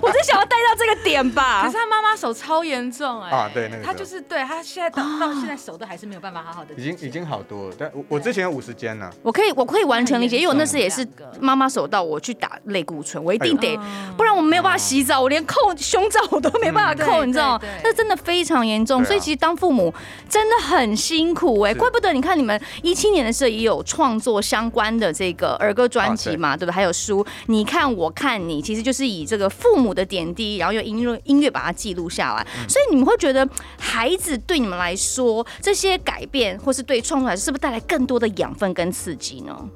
[0.00, 1.62] 我只想要带到这个点吧。
[1.64, 3.30] 可是他妈妈手超严重哎。
[3.30, 3.82] 啊，对那个。
[3.82, 6.72] 他就是对他现在到到现在手都还是没有办法好好的。
[6.74, 9.10] 已经已经好多了，但我我之前有五十肩呢。
[9.22, 11.06] 我可以我可以完全理解，因为我那时也是
[11.40, 13.76] 妈妈手到我去打类固醇，我一定得，
[14.16, 17.64] 不然我没有办法洗澡，我连扣胸罩我都没办法扣，你知道吗？
[17.82, 19.92] 那真的非常严重，所以其实当父母
[20.28, 26.56] 真的很辛苦哎，怪不得你看你们一七年的时候也有创作相关的这个儿歌专辑嘛。
[26.60, 26.74] 对不对？
[26.74, 32.46] 还有书，你看我看你，其实就是以这个父母的点滴，然后用音乐音乐把它记录下来。
[32.58, 39.68] 嗯、所以你们会觉得孩子对你们来说，这些改变或是对创作来说，是不是带来更多的养分跟刺激呢？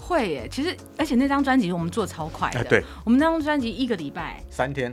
[0.00, 4.92] 会耶，其实而且那张专辑我们做超快的，对，我们那张专辑一个礼拜三天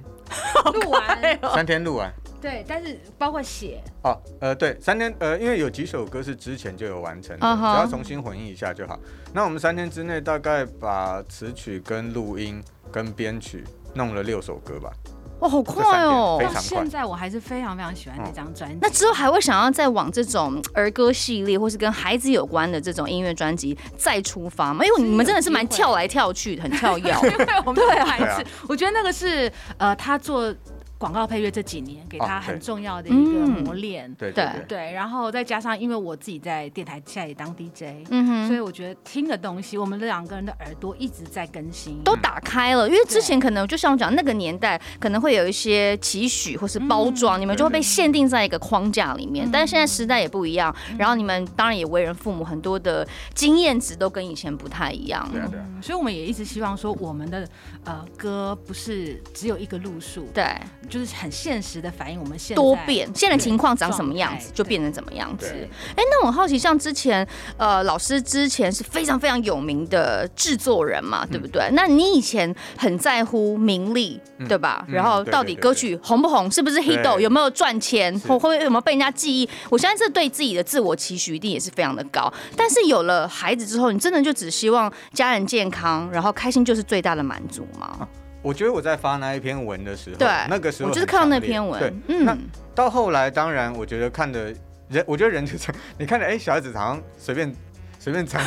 [0.74, 2.14] 录完，三天录完。
[2.40, 7.74] 对，但是包括写哦，呃，对，三天，呃，因为有几首歌是之前就有完成的，uh huh.
[7.74, 8.98] 只要重新混音一下就好。
[9.34, 14.92] 那我们三天之内大概把词曲跟录音跟编曲弄了六首歌吧。
[15.40, 16.40] 哇，好快哦！
[16.42, 18.76] 到现在我还是非常非常喜欢那张专辑。
[18.76, 24.84] 嗯、那之后还会想要再往这种儿歌系列，或是跟孩子有关的这种音乐专辑再出发吗？
[24.84, 27.12] 因为你们真的是蛮跳来跳去，很跳跃。
[27.22, 30.52] 因为我们对孩子，啊、我觉得那个是呃，他做。
[30.98, 34.48] 广告配乐这几年给他很重要的一个磨练，对对。
[34.68, 42.88] 对，然后再加上因为我自己在电台现在也当 DJ，嗯哼，所以我觉得听的东西，我们两个人的耳朵一直在更新，都打开了。
[42.90, 49.48] 因为之前可能就像我讲那个年代，可能会有一些期许或是包装，你们就会被限定在一个框架里面。
[49.52, 55.28] 但是现在时代也不一样，然后你们当然也为人父母，很多的经验值都跟以前不太一样。
[55.32, 57.48] 对对，所以我们也一直希望说，我们的
[57.86, 60.44] 呃歌不是只有一个路数，对。
[60.90, 65.54] 就是很现实的反映我们现在多变，现在情况长什么样子，就变成怎么样子。
[65.96, 71.70] 哎，那我好奇，像之前呃，老师之前是非常非常有名的制作人嘛，对不对？
[71.74, 74.86] 那你以前很在乎名利，对吧？
[74.88, 79.50] 然后到底歌曲红不红，是不是 hit，有没有赚钱，会会有没有被人家记忆？
[79.70, 82.32] 我相信这对自己的自我期许一定也是非常的高。
[82.56, 88.08] 但是有了孩子之后，你真的就只希望家人健康，然后开心就是最大的满足吗？
[88.42, 92.26] 我觉得我在发那一篇文的时候，对，那个时候我就是看到那篇文，对，嗯。
[92.26, 92.38] 那
[92.76, 94.54] 到后来，当然，我觉得看的
[94.90, 97.52] 人，我觉得人就是你看着，哎，小孩子好像随便
[98.00, 98.42] 随便唱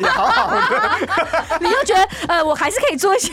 [0.00, 0.98] 也好好的，
[1.60, 3.30] 你就觉得呃，我还是可以做一些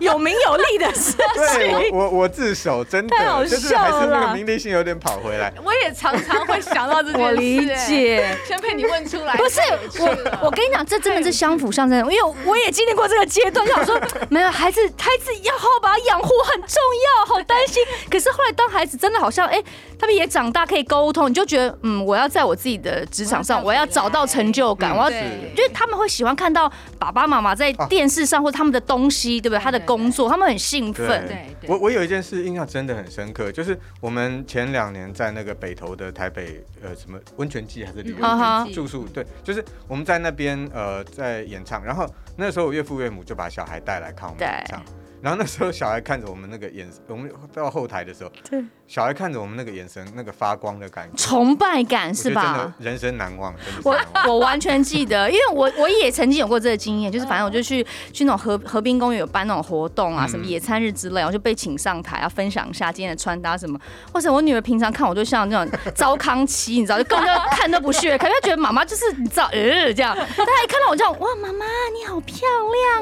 [0.00, 1.18] 有名有利的事情。
[1.58, 5.52] 对，我我我自首，真的，太好笑了，就是还是那个名利心有点跑回来。
[5.62, 7.26] 我也常常会想到这件事。
[7.26, 9.36] 我理解，先被你问出来。
[9.36, 9.60] 不是
[9.98, 16.76] 我，我跟你讲，这真的是相辅相成，因为我也经历过这个阶段，想说 没有孩子，孩子要好好把他养护很重
[17.18, 17.82] 要，好担心。
[18.10, 19.62] 可是后来当孩子真的好像，哎，
[19.98, 25.10] 他们也长大可以沟通，你就觉得嗯，我要在我自己的职场上，我要找到成就感，我要。
[25.54, 29.62] 就是他们会喜欢看到爸爸妈妈在电视上或他们的东西，对不对？
[29.62, 31.26] 他的工作，他们很兴奋。
[31.26, 44.82] 对，我我有一件事印象真的很深刻，就是我们前两年在那个北投的台北呃什么温泉季还是旅游住宿，对，就是我们在那边呃在演唱，然后那时候我岳父岳母就把小孩带来看我们演唱。
[45.22, 52.72] 然后那时候小孩看着我们那个眼神，我们到后台的时候，对，小孩看着我们那个眼神，那个发光的感觉，崇拜感是吧？
[52.78, 53.80] 人生难忘，真的。
[53.84, 63.78] 我我完全记得，因为我我也曾经有过这个经验，就是反正我就去去那种河河滨公园有办那种活动啊，什么野餐日之类，我就被请上台要分享一下今天的穿搭什么。
[64.12, 70.14] 哇塞，我女儿平常看我就像那种 糟糠妻，你知道，就根本就看都不屑，可是她觉得妈妈就是你知道，呃这样。
[70.16, 72.38] 但她一看到我这样，哇，妈妈你好漂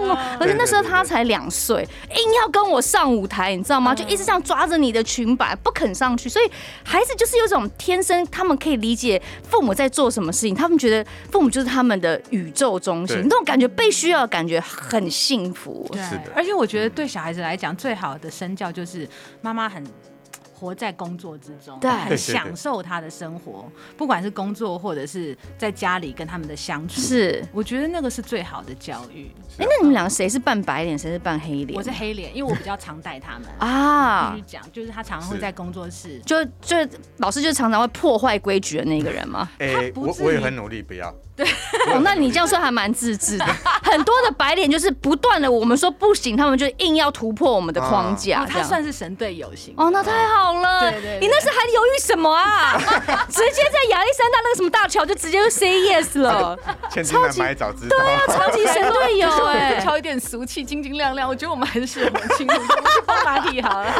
[0.01, 1.87] 亮哦，而且那时候她才两岁。
[2.17, 3.95] 硬要跟我上舞台，你知道吗？
[3.95, 6.29] 就一直这样抓着你的裙摆，不肯上去。
[6.29, 6.51] 所以
[6.83, 15.89] 孩子就是有种天生，他们可以理解父母在做什么事情，他们觉得父母就是他们的宇宙中心，那种感觉被需要的感觉很幸福。
[15.93, 16.01] 对，
[16.35, 19.09] 而且我觉得对小孩子来讲，最好的身教就是
[19.41, 19.85] 妈妈很。
[20.59, 29.31] 活在工作之中，对，很享受他的生活，不管是工作或者是在家里跟他们的相处，是，我觉得那个是最好的教育。
[29.59, 31.79] 哎，那你们两个谁是扮白脸，谁是扮黑脸？
[31.79, 34.33] 我是黑脸，因为我比较常带他们啊。
[34.33, 36.77] 继续讲，就是他常常会在工作室，就就
[37.19, 39.49] 老师就常常会破坏规矩的那个人吗？
[39.59, 41.15] 哎，我我也很努力，不要。
[41.39, 41.47] 对，
[41.95, 43.47] 哦，那你这样说还蛮自制的。
[43.85, 48.45] 很多的白脸就是不断的，我们说不行，他们就硬要突破我们的框架。
[48.45, 49.73] 他算是神队友型。
[49.77, 50.81] 哦，那太好了。
[50.91, 52.77] 对对，你那时还犹豫什么啊？
[53.31, 56.59] 直接在亚历山大那个什么大桥就直接就 say yes 了。
[56.91, 57.97] 超级早知道。
[57.97, 59.81] 对啊，超级神队友哎。
[59.81, 62.61] 挑一点俗气，晶晶亮亮，我觉得我们还是适合青春
[63.07, 63.95] 包马屁好了。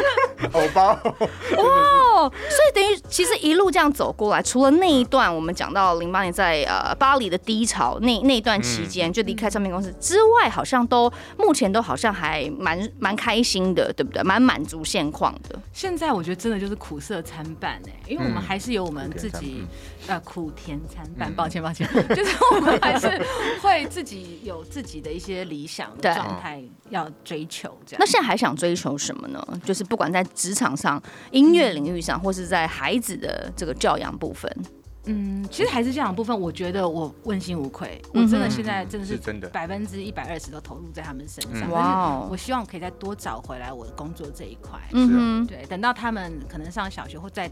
[0.51, 0.87] 偶包。
[0.89, 14.23] 哇，所以等于其实一路这样走过来，除了那一段我们讲到零八年在呃巴黎的低潮那那段期间，就离开唱片公司之外，好像都目前都好像还蛮蛮开心的，对不对？
[14.23, 15.59] 蛮满足现况的。
[15.71, 19.65] 现在我觉得真的就是苦涩参半哎，因为我们还是有我们自己
[20.07, 23.07] 呃苦甜参半，抱歉抱歉， 就是我们还是
[23.61, 27.99] 会自己有自己的一些理想的状态要追求这样。
[27.99, 29.45] 那现在还想追求什么呢？
[29.63, 34.49] 就是不管在职场上、音乐领域上，或是在孩子的这个教养部分。
[35.09, 38.01] 嗯，其实还是这样的部分，我觉得我问心无愧。
[38.13, 41.69] 我真的现在真的是真的百分之一百二十都投入在他们身上。
[41.71, 42.27] 哇！
[42.29, 44.79] 我希望可以再多找回来我的工作这一块。
[44.93, 47.49] 嗯，对，等到他们可能上小学或再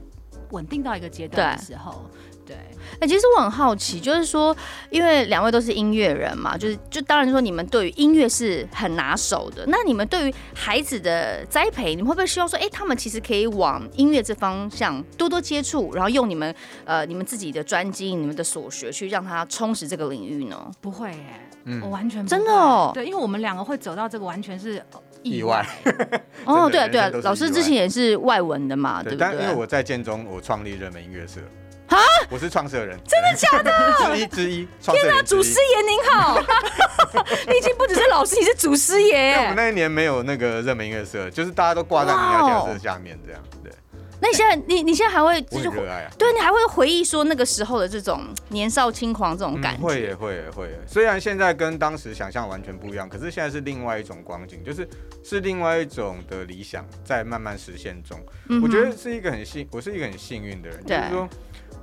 [0.51, 2.09] 稳定到一个阶段的时候。
[2.47, 4.55] 对，哎、欸，其实我很好奇，就是说，
[4.89, 9.65] 因为两位都是音乐人嘛，就是就当然说你们对于音乐是很拿手的。
[9.67, 16.55] 那你们对于孩子的栽培，你们会不会希望说，哎、欸，他们其实可以往音乐这方向多多接触，然后用你们
[16.85, 20.71] 呃你们自己的专精、你们的所学去让他充实这个领域呢？
[20.79, 22.91] 不会耶，嗯，我完全真的哦。
[22.93, 24.81] 对，因为我们两个会走到这个，完全是
[25.23, 25.65] 意外。
[26.45, 29.37] 哦，对啊，对啊，老师之前也是外文的嘛，对，对不对？
[29.37, 31.41] 但因为我在建中，我创立热门音乐社。
[31.89, 31.97] 啊！
[32.29, 33.71] 我是创社人，真的假的？
[34.15, 34.67] 之一之一。
[34.81, 36.39] 天哪，祖师爷您好！
[37.47, 39.33] 你已经不只是老师，你是祖师爷。
[39.35, 43.41] 我们那一年没有那个热门音乐社，就是大家都挂在民谣教室下面这样。
[43.63, 43.71] 对。
[44.19, 46.11] 那你现在，你你现在还会就是热爱啊？
[46.17, 49.83] 对，你还会回忆说那个时候的这种年少轻狂这种感觉？
[49.83, 50.67] 会也会也会。
[50.87, 54.89] 虽然现在跟当时想象完全不一样，可是现在是另外一种光景，就是
[55.23, 58.19] 是另外一种的理想在慢慢实现中。
[58.63, 61.29] 我觉得是一个很幸，我是一个很幸运的人，就是说。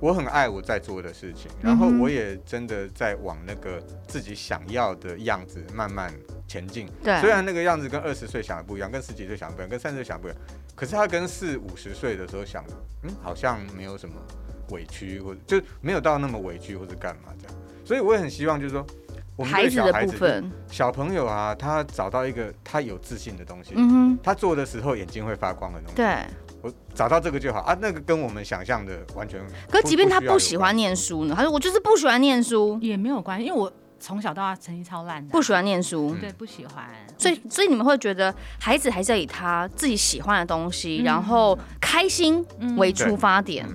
[0.05, 6.13] 我很爱我在做的事情，然后我也真的在往那个自己想要的样子慢慢
[6.47, 6.87] 前进。
[7.03, 10.39] 对，虽然那个样子跟二十岁想的不一样，跟十几岁想的不一样，跟三十岁想的不一样，
[10.75, 14.15] 可是他跟四五十岁的时候想的，嗯，好像没有什么
[14.73, 17.57] 委屈，或者就没有到那么委屈或者干嘛这样。
[17.83, 18.87] 所以我也很希望，就是说，
[19.37, 26.27] 我们对小孩子，孩子的部分，小朋友啊，他找到一个他有自信的东西，嗯哼，他做的时候眼睛会发光的东西，对。
[26.65, 27.61] 我找到这个就好。
[27.61, 29.39] 啊，那个跟我们想象的完全。
[29.69, 31.35] 可即便他不喜欢念书呢？
[31.37, 36.87] 他说我就是不喜欢念书，也没有关系，因为我从小到大成绩超烂的，不喜欢念书，对，不喜欢。
[37.19, 42.45] 所以，所以你们会觉得孩子还是要以他自己喜欢的东西，然后开心
[42.79, 43.69] 为出发点，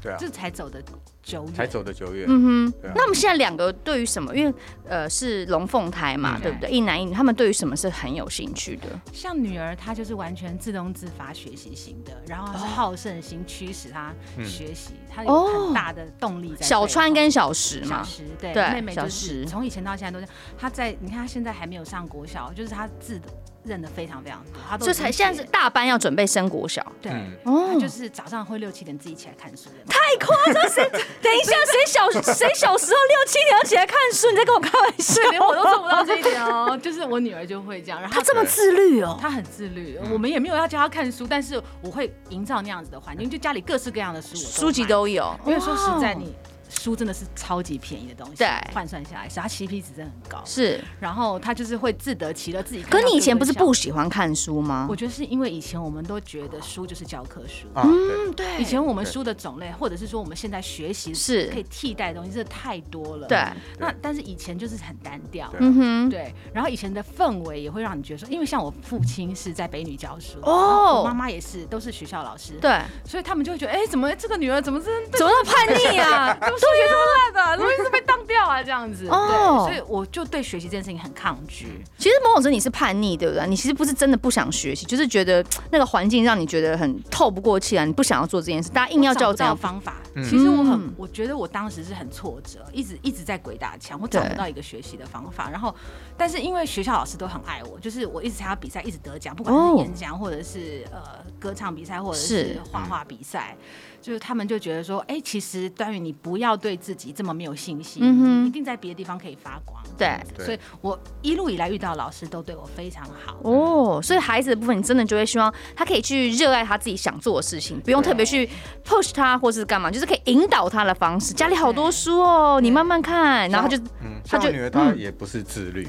[0.00, 0.80] 对啊，这才走得
[1.22, 2.26] 久远，才走的久远。
[2.28, 4.34] 嗯哼，那我们现在两个对于什么？
[4.36, 4.54] 因为
[4.88, 6.70] 呃是龙凤胎嘛，对不对？
[6.70, 8.88] 一男一女，他们对于什么是很有兴趣的？
[9.12, 14.12] 像女儿，她就是完全自动自发学习型的，然后是好胜心驱使她
[14.44, 16.66] 学习，她有很大的动力在。
[16.66, 23.28] 小川跟小石嘛，小石对，妹妹就是从以前到现在都是她在，你看她现在还没有上国小，就是她自的。
[23.64, 27.12] 认得非常非常多，他都这才现在是大班要准备升国小，对，
[27.44, 30.68] 哦，就是早上会六七点自己起来看书，太夸张！
[30.68, 30.82] 谁？
[31.22, 34.30] 等一下，谁小谁小时候六七点要起来看书？
[34.30, 35.22] 你在跟我开玩笑？
[35.30, 36.76] 连我都做不到这一点哦。
[36.76, 39.98] 就是我女儿就会这样，然后她这么自律哦，她很自律。
[40.12, 45.38] 我们也没有要教她看书，但是我会营造那样子的环境，就家里各式各样的书，书籍都有。
[45.46, 46.34] 因为说实在你。
[46.80, 50.42] 书真的是超级便宜的东西，对，换算下来是它 CP 值真的很高。
[50.44, 52.82] 是，然后他就是会自得其乐，自己。
[52.82, 54.86] 可你以前不是不喜欢看书吗？
[54.88, 57.66] 我觉得是因为以前我们都觉得书就是教科书。
[57.74, 58.60] 嗯，对。
[58.60, 63.26] 以前我们书的种类，或者是说我们现在学习是可以替代的东西，真的太多了。
[63.26, 63.38] 对。
[63.78, 65.52] 那但是以前就是很单调。
[65.58, 66.10] 嗯哼。
[66.10, 66.34] 对。
[66.52, 72.54] 然后以前的氛围也会让你觉得说，因为像我父亲是在北女教书，哦，我妈妈也是，都是学校老师。
[72.60, 72.80] 对。
[73.04, 74.86] 所以他们就会觉得，哎，怎么这个女儿怎么这
[75.18, 76.36] 怎么那么叛逆啊？
[76.62, 77.62] 数学这么烂的。
[77.62, 79.06] 容易是被当掉啊，这样子。
[79.08, 81.82] 哦，所以我就对学习这件事情很抗拒。
[81.98, 83.46] 其实某种程度你是叛逆，对不对？
[83.46, 88.70] 你其实不是真的不想学习，就是觉得那个环境让你觉得很透不过气啊，你不想要做这件事。
[88.70, 95.50] 大家硬要叫我这样方法，其实我很，我觉得我当时是很挫折，一直一直在鬼打墙，我找不到一个学习的方法。
[95.50, 95.74] 然后，
[96.16, 103.56] 但是因为学校老师都很爱我，就是我一直参加比赛，一直得奖，不管是演讲或者是呃歌唱比赛，或者是画画比赛。
[104.02, 109.80] 就是他们就觉得说，哎、欸，其实段宇你不要对自己这么没有信心，嗯、一定在别的地方可以发光。
[109.96, 113.38] 对，所以我一路以来遇到老师都对我非常好。
[113.44, 118.48] 哦，所以孩子的部分，你真的就会希望他可以去热爱他自己想做的事情，不用特别去
[118.84, 121.32] push 他或是干嘛，就是可以引导他的方式。
[121.32, 125.86] 家里好多书哦，你慢慢看，然后他就，嗯，他就女儿她也不是自律，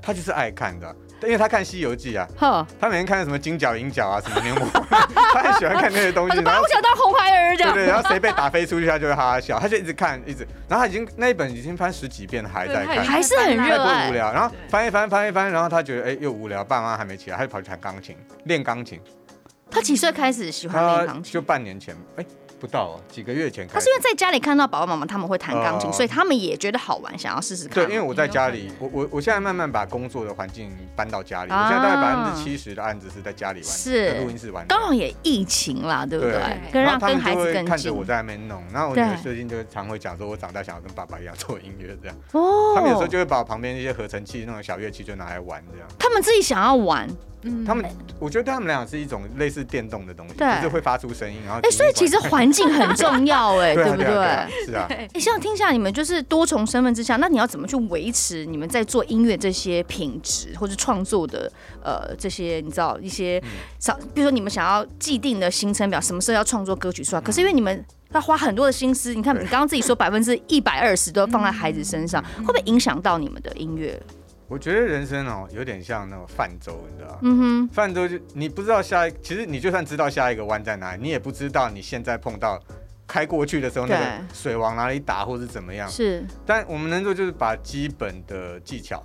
[0.00, 0.94] 她、嗯、就是爱看的。
[1.22, 4.68] 因为他看《西游记》啊，他每天看什么金角银角啊，什么牛魔，
[5.32, 6.36] 他很喜欢看那些东西。
[6.40, 7.72] 然后我想当红孩儿这样。
[7.72, 10.46] 对对，然后 谁被打飞出去，他就会哈哈笑，他就一直看，一直。
[10.68, 14.06] 然后他已经那一本已经翻十几遍了，还在看，还是很热爱。
[14.06, 19.00] 不无聊，然后翻一翻，翻一翻，然后他觉得哎又无聊，爸妈还没起来，他就跑去弹钢琴，练钢琴。
[19.70, 21.32] 他几岁开始喜欢练钢琴？
[21.32, 22.24] 就半年前，哎。
[22.66, 23.74] 不到哦，几个月前开始。
[23.74, 27.84] 他是因为在家里看到爸爸妈妈他们会弹钢琴，所以他们也觉得好玩，想要试试看。
[27.84, 31.52] 对，因为我在家里，我我我现在慢慢把工作的环境搬到家里。
[31.52, 34.66] 我现在大概百分之七十的案子是在家里玩，是录音室玩。
[34.66, 36.40] 刚好也疫情啦，对不对？
[36.72, 37.64] 跟让跟孩子更近。
[37.64, 42.16] 看着我在那边弄，然后我女儿最近就常会讲说，我长大想要跟爸爸一样做音乐这样。
[42.32, 42.74] 哦。
[42.74, 45.88] 他们有时候就会把旁边那些合成器那种小乐器就拿来玩这样。
[45.98, 47.08] 他们自己想要玩。
[47.64, 47.84] 他们，
[48.18, 54.64] 我觉得对他们俩是一种类似电动的东西，就是会发出声音，然后哎，所以其实环境很重要，哎， 对不对？
[54.64, 54.86] 是啊。
[54.88, 61.50] 哎，像听下，你们就是多重身份之下，那你要怎么去维持你们在做音乐这些品质，或者创作的
[61.82, 63.40] 呃这些，你知道一些，
[64.14, 67.20] 比如说你们想要既定的行程表，什么时候要创作歌曲出来？
[67.20, 74.00] 可是因为你们要花很多的心思，你看你刚刚自己说百分之一百二十都放在孩子身上，会不会影响到你们的音乐？
[74.48, 77.18] 我觉得人生哦，有点像那种泛舟，你知道吗？
[77.22, 82.60] 嗯哼，泛舟就你不知道下一，其实你就算知道下一个弯在哪里，你也不知道你现在碰到
[83.08, 85.88] 开过去的时候，那个水往哪里打，或是怎么样。
[85.88, 86.24] 是。
[86.46, 89.02] 但我们能做就是把基本的技巧，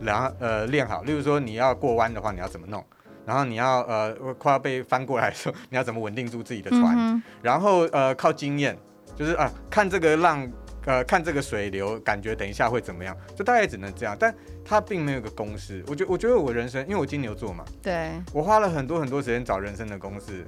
[0.00, 1.02] 然后呃练好。
[1.04, 2.84] 例如说你要过弯的话，你要怎么弄？
[3.24, 6.94] 然后你要呃快要被翻过来的时候，你要怎么稳定住自己的船？
[6.98, 8.76] 嗯、然后呃靠经验，
[9.16, 10.46] 就是啊看这个浪。
[10.86, 13.16] 呃，看这个水流，感觉等一下会怎么样？
[13.34, 15.82] 就大概只能这样，但它并没有个公式。
[15.86, 20.44] 我觉，我觉得我人生，因为我金牛座嘛，对，我花了很多很多时间找人生的公式。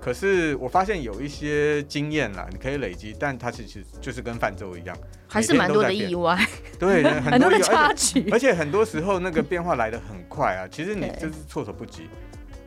[0.00, 4.96] 可是我发现有一些经验啦，你可以累积，但它其实就是跟泛舟一样，
[5.28, 6.38] 还是蛮多的意外，
[6.78, 12.08] 对，很多 的插曲，而且很多时候那个变化来的很快啊，其实你就是措手不及。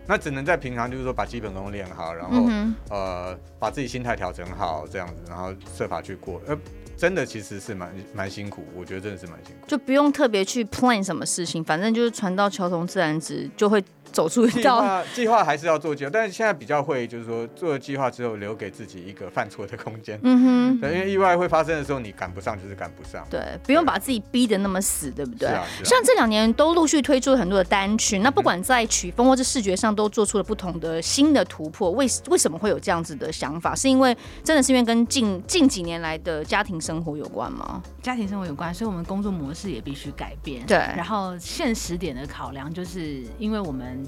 [0.07, 6.41] 那只能在平常，就是说把基本功练好，然后、嗯、呃把自己心态调整好，这样子，然后设法去过。
[6.47, 6.57] 呃，
[6.97, 9.67] 真的其实是蛮蛮辛苦，我觉得真的是蛮辛苦。
[9.67, 13.83] 就不用特别去 plan 什么事情，反正就是船到桥头自然直，就会。
[14.13, 20.19] 走出一道计划还是要做计划，但是现在比较会就是说做了计划之后留给自己一个犯错的空间。
[20.23, 23.25] 嗯哼，对，因为意外会发生的时候，你赶不上就是赶不上。
[23.29, 25.49] 对，不用把自己逼得那么死，对不对？
[25.49, 25.65] 是啊。
[25.77, 31.89] 是啊，像这两年都陆续推出了很多的单曲，那不管在曲风或者视觉上都做出了不同的新的突破。
[31.91, 33.73] 为为什么会有这样子的想法？
[33.73, 37.81] 是因为真的是因为跟近近几年来的家庭生活有关吗？
[38.01, 40.63] 家庭生活有关，所以我们工作模式也必须改变。
[40.67, 44.02] 对，然后现实点的考量就是因为我们。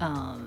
[0.00, 0.38] 嗯，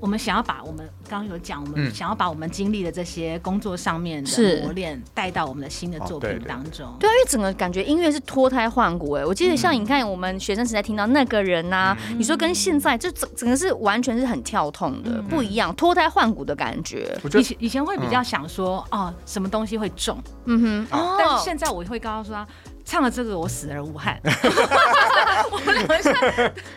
[0.00, 6.94] 我们想要把我们刚刚有讲，我们想要把我们经历的这些工作上面的磨练带到我们的新的作品当中。
[7.00, 7.08] 对。
[7.08, 17.18] 啊，因为整个感觉音乐是脱胎换骨哎，我记得像你看我们学生时代听到那个人呐，你说跟现在就整整个是完全是很跳痛的，不一样，脱胎换骨的感觉。
[17.32, 22.46] 以前以前会比较想说哦，什么东西会重，嗯哼，但是现在我会告诉他。
[22.84, 24.20] 唱了这个，我死而无憾。
[25.50, 25.96] 我们两个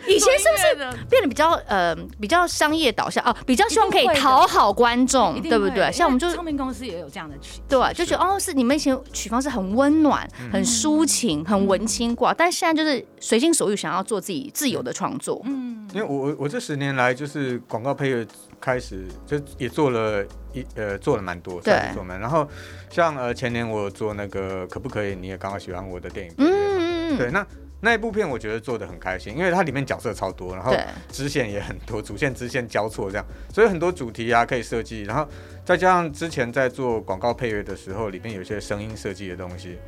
[0.06, 3.34] 以前是不是变得比较呃比较商业导向哦？
[3.46, 5.90] 比较希望可以讨好观众，对不对？
[5.92, 15.40] 像我们就唱片公司也有这样的曲，对，就觉得哦，是你们以前曲风是很温暖、很抒情、很文青挂，但现在就是随心所欲，想要做自己自由的创作。
[15.44, 18.26] 嗯，因为我我这十年来就是广告配乐
[18.60, 22.18] 开始就也做了一呃做了蛮多，对，做蛮。
[22.18, 22.48] 然后
[22.90, 25.14] 像呃前年我做那个可不可以？
[25.14, 27.46] 你也刚好喜欢我的电影，嗯对，那
[27.80, 30.74] 那一部片我觉得做的很开心，因为它里面角色超多，然后
[31.10, 35.26] 支线也很多，主线支线交错这样，所以很多主题啊可以设计，然后
[35.64, 39.78] 再加上之前在做广告配乐的时候，里面有一些声音设计的东西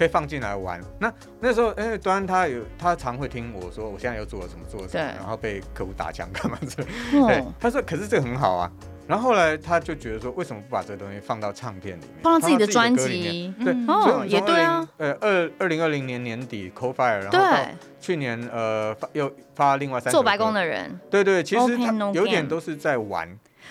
[0.00, 0.80] 可以放进来玩。
[0.98, 6.56] 那那时候，哎，端他有他常会听我说，我现在又做了什么，做了什么，然后被客户打枪干嘛？
[6.66, 6.88] 之类，
[7.26, 8.72] 对，他说，可是这个很好啊。
[9.06, 13.52] 然后后来他就觉得说，为什么不把这个东西放到唱片里面，放到自己的专辑？
[13.62, 14.88] 对，哦，也对啊。
[14.96, 17.56] 呃，二二零二零年年底，Cold Fire，然后到
[18.00, 23.28] 去年呃发又发另外三首做白宫的人，对对，其实他有点都是在玩。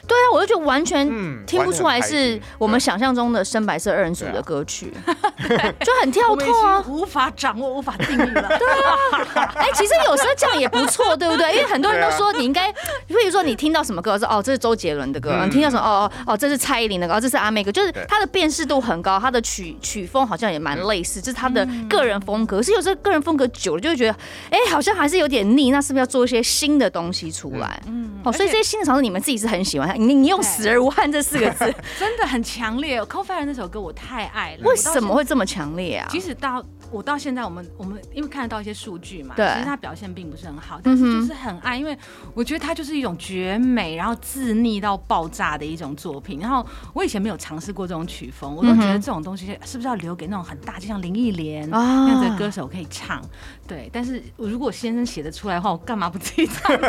[0.08, 1.08] 对啊，我就觉得完全
[1.46, 4.94] 听不出来是我们想象中的深白色二人组的歌曲，
[5.82, 8.48] 就很跳脱啊，无法掌握，无法定义了。
[8.58, 11.52] 对啊， 哎，其实有时候这样也不错，对不对？
[11.54, 12.72] 因为很多人都说你应该，
[13.08, 22.58] 比如说你听到什么歌，说哦这是周杰伦的歌，你听到什么哦哦哦这是蔡依林的歌，这是阿妹歌，就是他的辨识度很高，他的曲曲风好像也蛮类似，这是他的个人风格。
[22.58, 24.16] 可是有时候个人风格久了，就会觉得
[24.50, 27.82] 哎好像还是有点腻，那是不是要做一些新的东西出来？
[27.88, 29.89] 嗯，哦，所以这些新的尝试你们自己是很喜欢。
[29.98, 33.02] 你你用“死而无憾”这四个字， 真的很强烈。
[33.08, 36.08] 《Cold Fire》那首歌我太爱了，为什么会这么强烈啊？
[36.10, 36.64] 即使到。
[36.92, 41.98] 我到现在，我们我们因为看得到一些数据嘛，对，其实他表现并不是很好，但是就是很爱，因为
[42.34, 46.40] 我觉得他就是一种绝美，然后自溺到爆炸的一种作品。
[46.40, 53.22] 然后我以前没有尝试过这种曲风，我都觉得这种东西是不是要留给那种很大，就像林忆莲那样的歌手可以唱？
[53.68, 53.90] 对。
[53.94, 56.76] 但是如果先生写得出来的话，我干嘛不自己唱？
[56.80, 56.88] 对，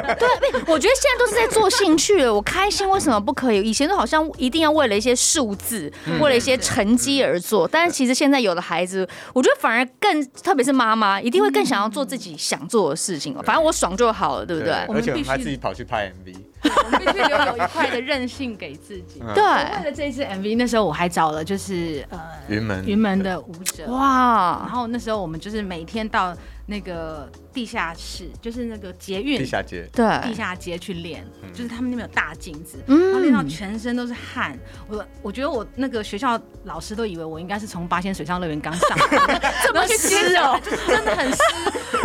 [0.67, 3.61] 我觉得现在都是在做兴趣了，我开心为什么不可以？
[3.61, 9.90] 以前都好像一定要为了一些数字，为了一些成绩而做，但是其实现在有的孩子，我觉得反而。
[9.99, 13.43] 更特别是妈妈，一定会更想要做自己想做的事情哦。
[13.43, 14.73] 反正我爽就好了，对不对？
[14.73, 16.35] 而且我们还自己跑去拍 MV，
[16.65, 19.21] 我们必须留有一块的韧性给自己。
[19.35, 24.61] 对，为了这一次 MV，那时候我还找了就是呃云门云门的舞者哇。
[24.65, 26.37] 然后那时候我们就是每天到。
[26.67, 34.57] 那个地下室就是那个捷运，地下街，对，地下街去练，就是他们那边有大镜子，然后练到全身都是汗。
[34.87, 41.39] 我我觉得我那个学校老师都以为我应该是从八仙水上乐园刚上来， 这么湿哦，真的很湿。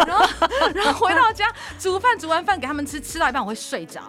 [0.07, 0.25] 然后
[0.73, 1.45] 然后回到家
[1.77, 4.01] 煮饭，煮完饭给他们吃，吃到一半我会睡着。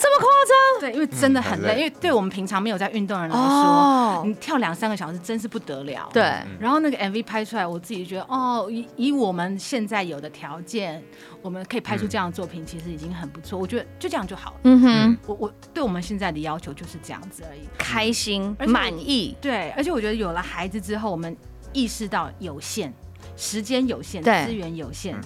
[0.00, 0.80] 这么夸张？
[0.80, 6.08] 对，因为真的很累，因为对我们平常没有在运动的人来说，你跳两三个小时真是不得了。
[6.10, 6.22] 对，
[6.58, 11.02] 然后那个 MV 拍出来，我自己觉得，哦，以以我们现在有的条件，
[11.42, 13.58] 我们可以拍出这样的作品，其实已经很不错。
[13.58, 14.56] 我觉得就这样就好了。
[14.64, 19.36] 嗯哼，我我对我们现在的要求就是这样子而已，开心、满意。
[19.38, 21.36] 对，而且我觉得有了孩子之后，我们
[21.74, 22.90] 意识到有限，
[23.36, 25.20] 时间有限，资源有限。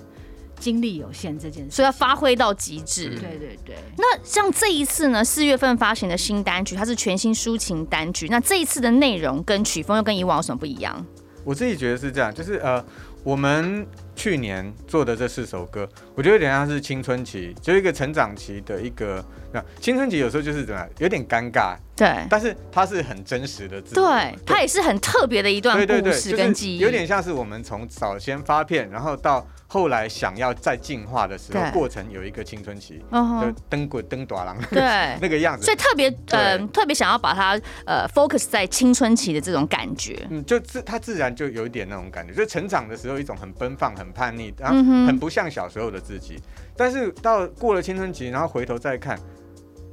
[0.64, 3.10] 精力有限这件事，所以要发挥到极致。
[3.10, 3.76] 对对对。
[3.98, 8.28] 那像这一次呢，四月份发行的新单曲，它是全新抒情单曲。
[8.30, 11.04] 那这一次的内容跟曲风又跟以往有什么不一样？
[11.44, 12.82] 我自己觉得是这样，就是呃，
[13.22, 13.86] 我们
[14.16, 19.22] 去年做的这四首歌，我觉得有点像是青春期，就一个成长期的一个。
[19.52, 21.76] 那青春期有时候就是怎么样，有点尴尬。
[21.96, 22.26] 对。
[22.28, 23.94] 但是它是很真实的自己。
[23.94, 24.34] 对。
[24.46, 26.78] 它也是很特别的一段故事跟记忆。
[26.78, 29.46] 有点像是我们从早先发片，然后到。
[29.66, 34.80] 后来想要再进化的时候，过程有一个青春期，就登滚登短郎，对
[35.20, 44.76] 那个样子，所以特别呃特别想要把它呃 focus 在青春期的这种感觉，嗯，就自他自然就有一点那种感觉，就成长的时候一种很奔放、很叛逆，然后
[45.06, 46.40] 很不像小时候的自己，
[46.76, 49.18] 但是到过了青春期，然后回头再看，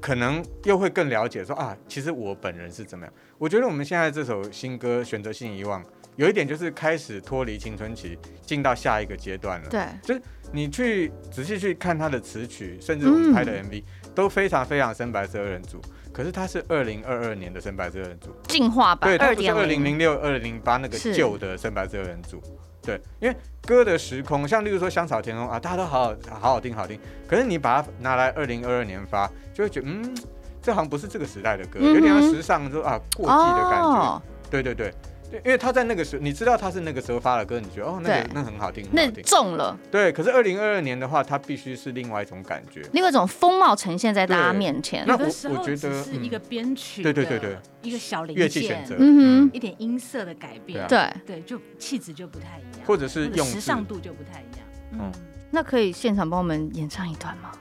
[0.01, 3.13] 可能又会更了解说啊，其实我本人是怎么样。
[3.37, 5.81] 我觉得我们现在这首新歌《选择性遗忘》。
[6.17, 9.69] 有一点就是开始脱离青春期，进到下一个阶段了。
[9.69, 10.21] 对，就是
[10.51, 15.79] 你去仔细去看他的词曲，甚至我们拍的 MV、嗯、都非常非常深白色二人组。
[16.11, 19.09] 可是他是二零二二年的深白色二人组，进化版。
[19.09, 22.41] 对，他不是二零零六、二零零八那个旧的深白色二人组。
[22.81, 30.15] 对，因为歌的时空，像例如说《香草天空》啊，大家都好好好好听好听，可是你把它拿来二零二二年发，就会觉得嗯，
[30.61, 33.87] 这好像不是这个时代的歌，嗯、有点像时尚说啊过季的感觉。
[33.87, 34.93] 哦、对对对。
[35.31, 39.77] 对，因为他在那个时候，你知道他是那个时候发的歌，你觉得哦，那个那很好听，那中了。
[39.89, 45.05] 对，可是二零二二年的话，它必须是另外一种感觉，另外一种风貌呈现在大家面前。
[45.07, 54.67] 那我我觉得是一个编曲，对对对对，一个小零件，乐器选择，嗯哼，一点音色的改变，对对，就气质就不太一样，或者是用时尚度就不太一样。
[54.99, 55.11] 嗯，
[55.49, 57.51] 那可以现场帮我们演唱一段吗？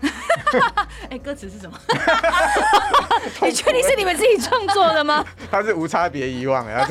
[1.10, 1.78] 哎，歌词是什么？
[3.42, 5.24] 你确定是你们自己创作的吗？
[5.50, 6.86] 它是无差别遗忘呀，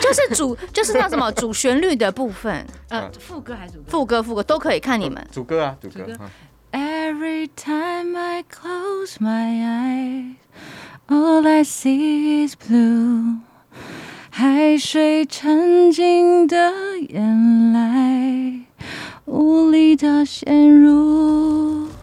[0.00, 3.84] 就是主，就是那什么主旋律的部分，呃，副歌还是主歌？
[3.90, 5.26] 副歌，副歌都可以看你们。
[5.32, 6.04] 主歌啊，主歌。
[6.72, 10.34] Every time I close my eyes,
[11.08, 13.38] all I see is blue。
[14.30, 16.72] 海水沉静的
[17.08, 18.65] 眼泪，
[19.26, 21.95] 无力的陷入。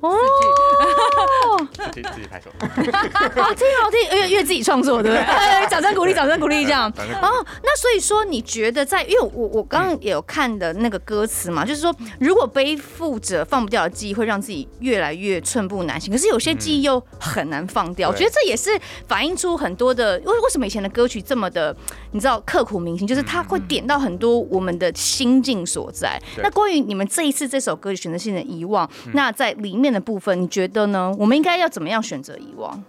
[0.00, 0.16] 哦，
[1.92, 5.24] 自己自己拍手， 好听好听，因为因为自己创作，对不对？
[5.68, 6.88] 掌声鼓励，掌声鼓励，这样。
[7.22, 16.10] 哦，那所以说，你觉得在，因为我我刚刚也有看的那个歌词嘛，就是说，如果背负着放不掉的记忆，会让自己越来越寸步难行。
[16.12, 18.70] 可是有些记忆又很难放掉，我觉得这也是
[19.06, 21.76] 反映出很多的，为为什么以前的歌曲这么的，
[22.12, 26.20] 你知道刻骨铭心，就是它会点到很多我们的心境所在。
[26.42, 31.14] 那关于你们这一次这首歌曲选择性的遗忘，那在里面的部分，你觉得呢？
[31.18, 32.82] 我们应该要怎么样选择遗忘？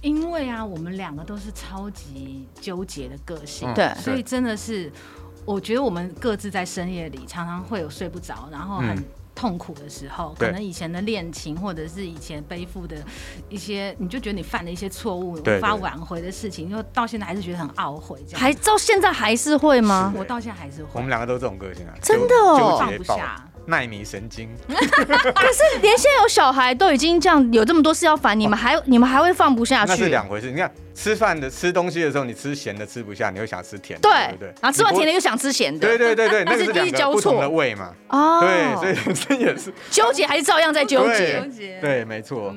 [0.00, 4.92] 因为啊，我们两个都是超级纠结的个性，对，所以真的是，
[5.46, 9.02] 我觉得我们各自在深夜里常常会有睡不着，然后很
[9.34, 12.96] 痛苦的时候，可能以前的恋情，或者是以前背负的
[13.48, 18.40] 一些，你就觉得你犯了一些错误，无法挽回的事情，就到现在还是觉得很懊悔，这样。
[18.40, 20.12] 还到现在还是会吗？
[20.14, 20.90] 我到现在还是会。
[20.92, 23.42] 我们两个都这种个性啊，真的哦，放不下。
[23.66, 29.92] 奈米神经， 可是连现在有小孩都已经这样，有这么多事要烦，你们还你们还会放不下去？
[29.92, 30.50] 那是两回事。
[30.50, 34.54] 你看吃饭的吃东西的时候，你吃咸的吃不下，你会想吃甜的，对不对？
[34.60, 37.90] 然后吃完甜的又想吃咸的，对对对对， 那是两个不同的胃嘛。
[38.08, 41.48] 哦，对，所以这也是纠结，还是照样在纠结。
[41.80, 42.54] 对，没错。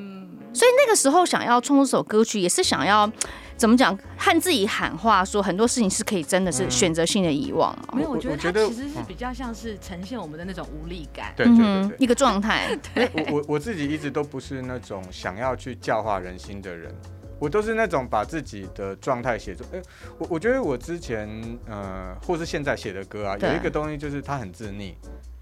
[0.52, 3.10] 所以那个时候想要创作这首歌曲，也是想要。
[3.58, 3.94] 怎么讲？
[4.16, 7.76] 和自己喊话，说很多事情是可以真的是选择性的遗忘。
[7.92, 12.78] 没有，我觉得它其实是比较像是呈现我们的那种无力感，对对对，一个状态。
[12.94, 16.94] 对，我我我自己一直都不是那种想要去教化人心的人，
[17.40, 19.64] 我都是那种把自己的状态写出。
[19.72, 19.82] 哎，
[20.18, 21.28] 我我觉得我之前
[21.66, 24.94] 呃，或是现在写的歌啊，有一个东西就是它很自溺，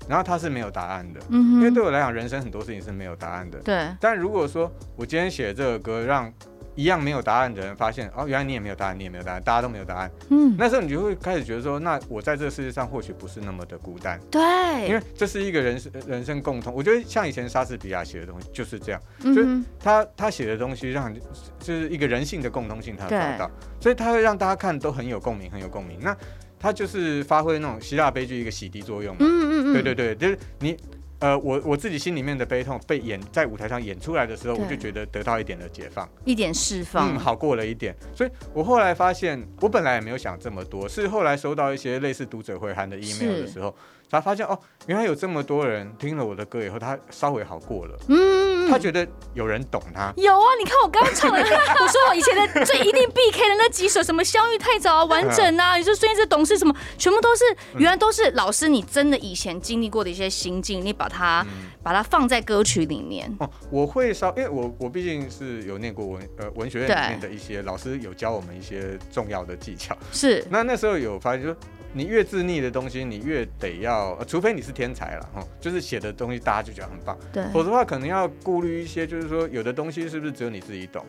[0.09, 1.21] 然后它是没有答案的。
[1.29, 3.59] 嗯，因为对我来讲，人生很多事情是没有答案的。
[3.59, 3.89] 对。
[4.01, 6.33] 但如果说我今天写这个歌让
[6.77, 10.11] 一样没有答案的人发现哦，原来你也没有答案，你也没有答案，大家都没有答案。
[10.29, 14.21] 嗯，那时候你就会开始觉得说，那我在这个世界上或许不是那么的孤单。
[14.31, 14.41] 对，
[14.87, 16.73] 因为这是一个人生人生共通。
[16.73, 21.21] 我觉得像以前莎士比亚写的东西就是这样，就是他他写的东西让就
[21.61, 23.51] 是一个人性的共通性，他找到，
[23.81, 25.99] 所以他会让大家看都很有共鸣，很有共鸣。
[26.03, 26.15] 那
[26.59, 29.19] 他就是发挥那种希腊悲剧一个洗涤作用嘛。
[29.21, 30.77] 嗯嗯嗯，对对对，就是你。
[31.19, 37.95] 呃，我我自己心里面的悲痛被演在舞台上演出来的时候，我就觉得得到一点的解放，一点释放，嗯，好过了一点。
[38.15, 43.75] 所以我后来发现，我本来也没有想这么多，是后来收到一些类似读者回函的 email 的时候。
[44.09, 47.99] 他发现哦，原来有这么多人听了我的歌以后，他稍微好过了。
[48.09, 50.13] 嗯，他觉得有人懂他。
[50.17, 57.45] 有啊，你看我刚刚唱的， 我说我以前的最一定避开的那几首，什么相遇太早啊，完整啊，你说孙燕姿懂事什么，全部都是
[57.79, 61.45] 原来都是老师你真的以前经历过的一些心境，你把它
[61.83, 63.35] 把它放在歌曲里面。
[63.41, 69.97] 哦，我会稍，因为我我毕竟是有念过文呃文学院里面的一些老师有教我们一些重要的技巧。
[70.13, 70.45] 是。
[70.49, 71.55] 那那时候有发现说。
[71.97, 81.03] 你越自溺的东西，你越得要，呃、除非你是天才了，哈，就是写的东西大家就觉得很棒，对，否则的话可能要顾虑一些，就是说有的东西是不是只有你自己懂。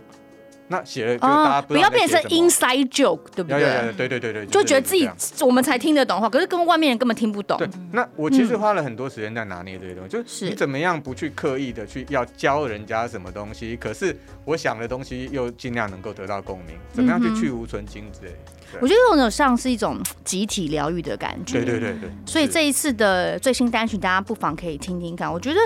[0.70, 3.60] 那写了就大家不要变成 inside joke，对不对？
[3.96, 5.10] 对对对对，就觉得自己
[5.42, 7.58] 我们才听得懂话，可是跟外面人根本听不懂。
[7.58, 18.36] 对，那我其实花了很多时间在拿捏这些东西，就是你怎么样不去刻意的去要教人家什么东西，可是我想的东西又尽量能够得到共鸣，怎么样去去无存精之类。
[18.82, 21.54] 我觉得这种像是一种集体疗愈的感觉。
[21.54, 22.12] 对对对对。
[22.26, 25.32] 所以这一次的最新单曲，大家不妨可以听听看。
[25.32, 25.60] 我觉得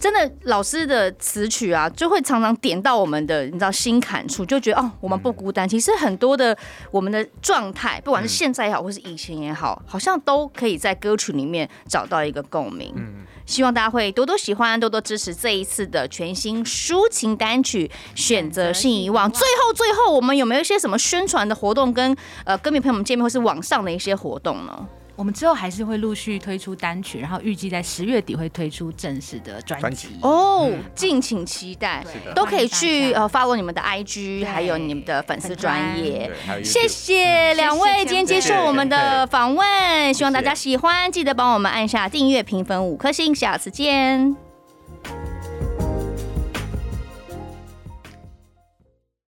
[0.00, 5.68] 真的老师的词曲啊，就会常常点到我们的你知道心坎处，就觉得哦，我们不孤单。
[5.68, 6.56] 其实很多的
[6.90, 12.92] 我们的状态，不管是现在也好，或是以前也好，好像都可以在歌曲里面找到一个共鸣。
[12.96, 13.26] 嗯。
[13.46, 17.90] 希望大家会多多喜欢，多多支持这一次的全新抒情单曲
[18.20, 19.26] 《选择性遗忘》。
[19.32, 24.86] 最后，最后，我们有没有一些什么宣传的活动跟呃歌迷朋友们见面，或是网上的一些活动呢？
[25.18, 32.04] 我们之后还是会陆续推出单曲，然后预计在十月底会推出正式的专辑哦，敬请期待，
[32.36, 36.30] 都可以去呃 follow 你们的 IG，还有你们的粉丝专业。
[36.62, 44.47] 谢谢两位今天接受我们的访问，希望大家喜欢，记得帮我们按下订阅、评分五颗星，下次见。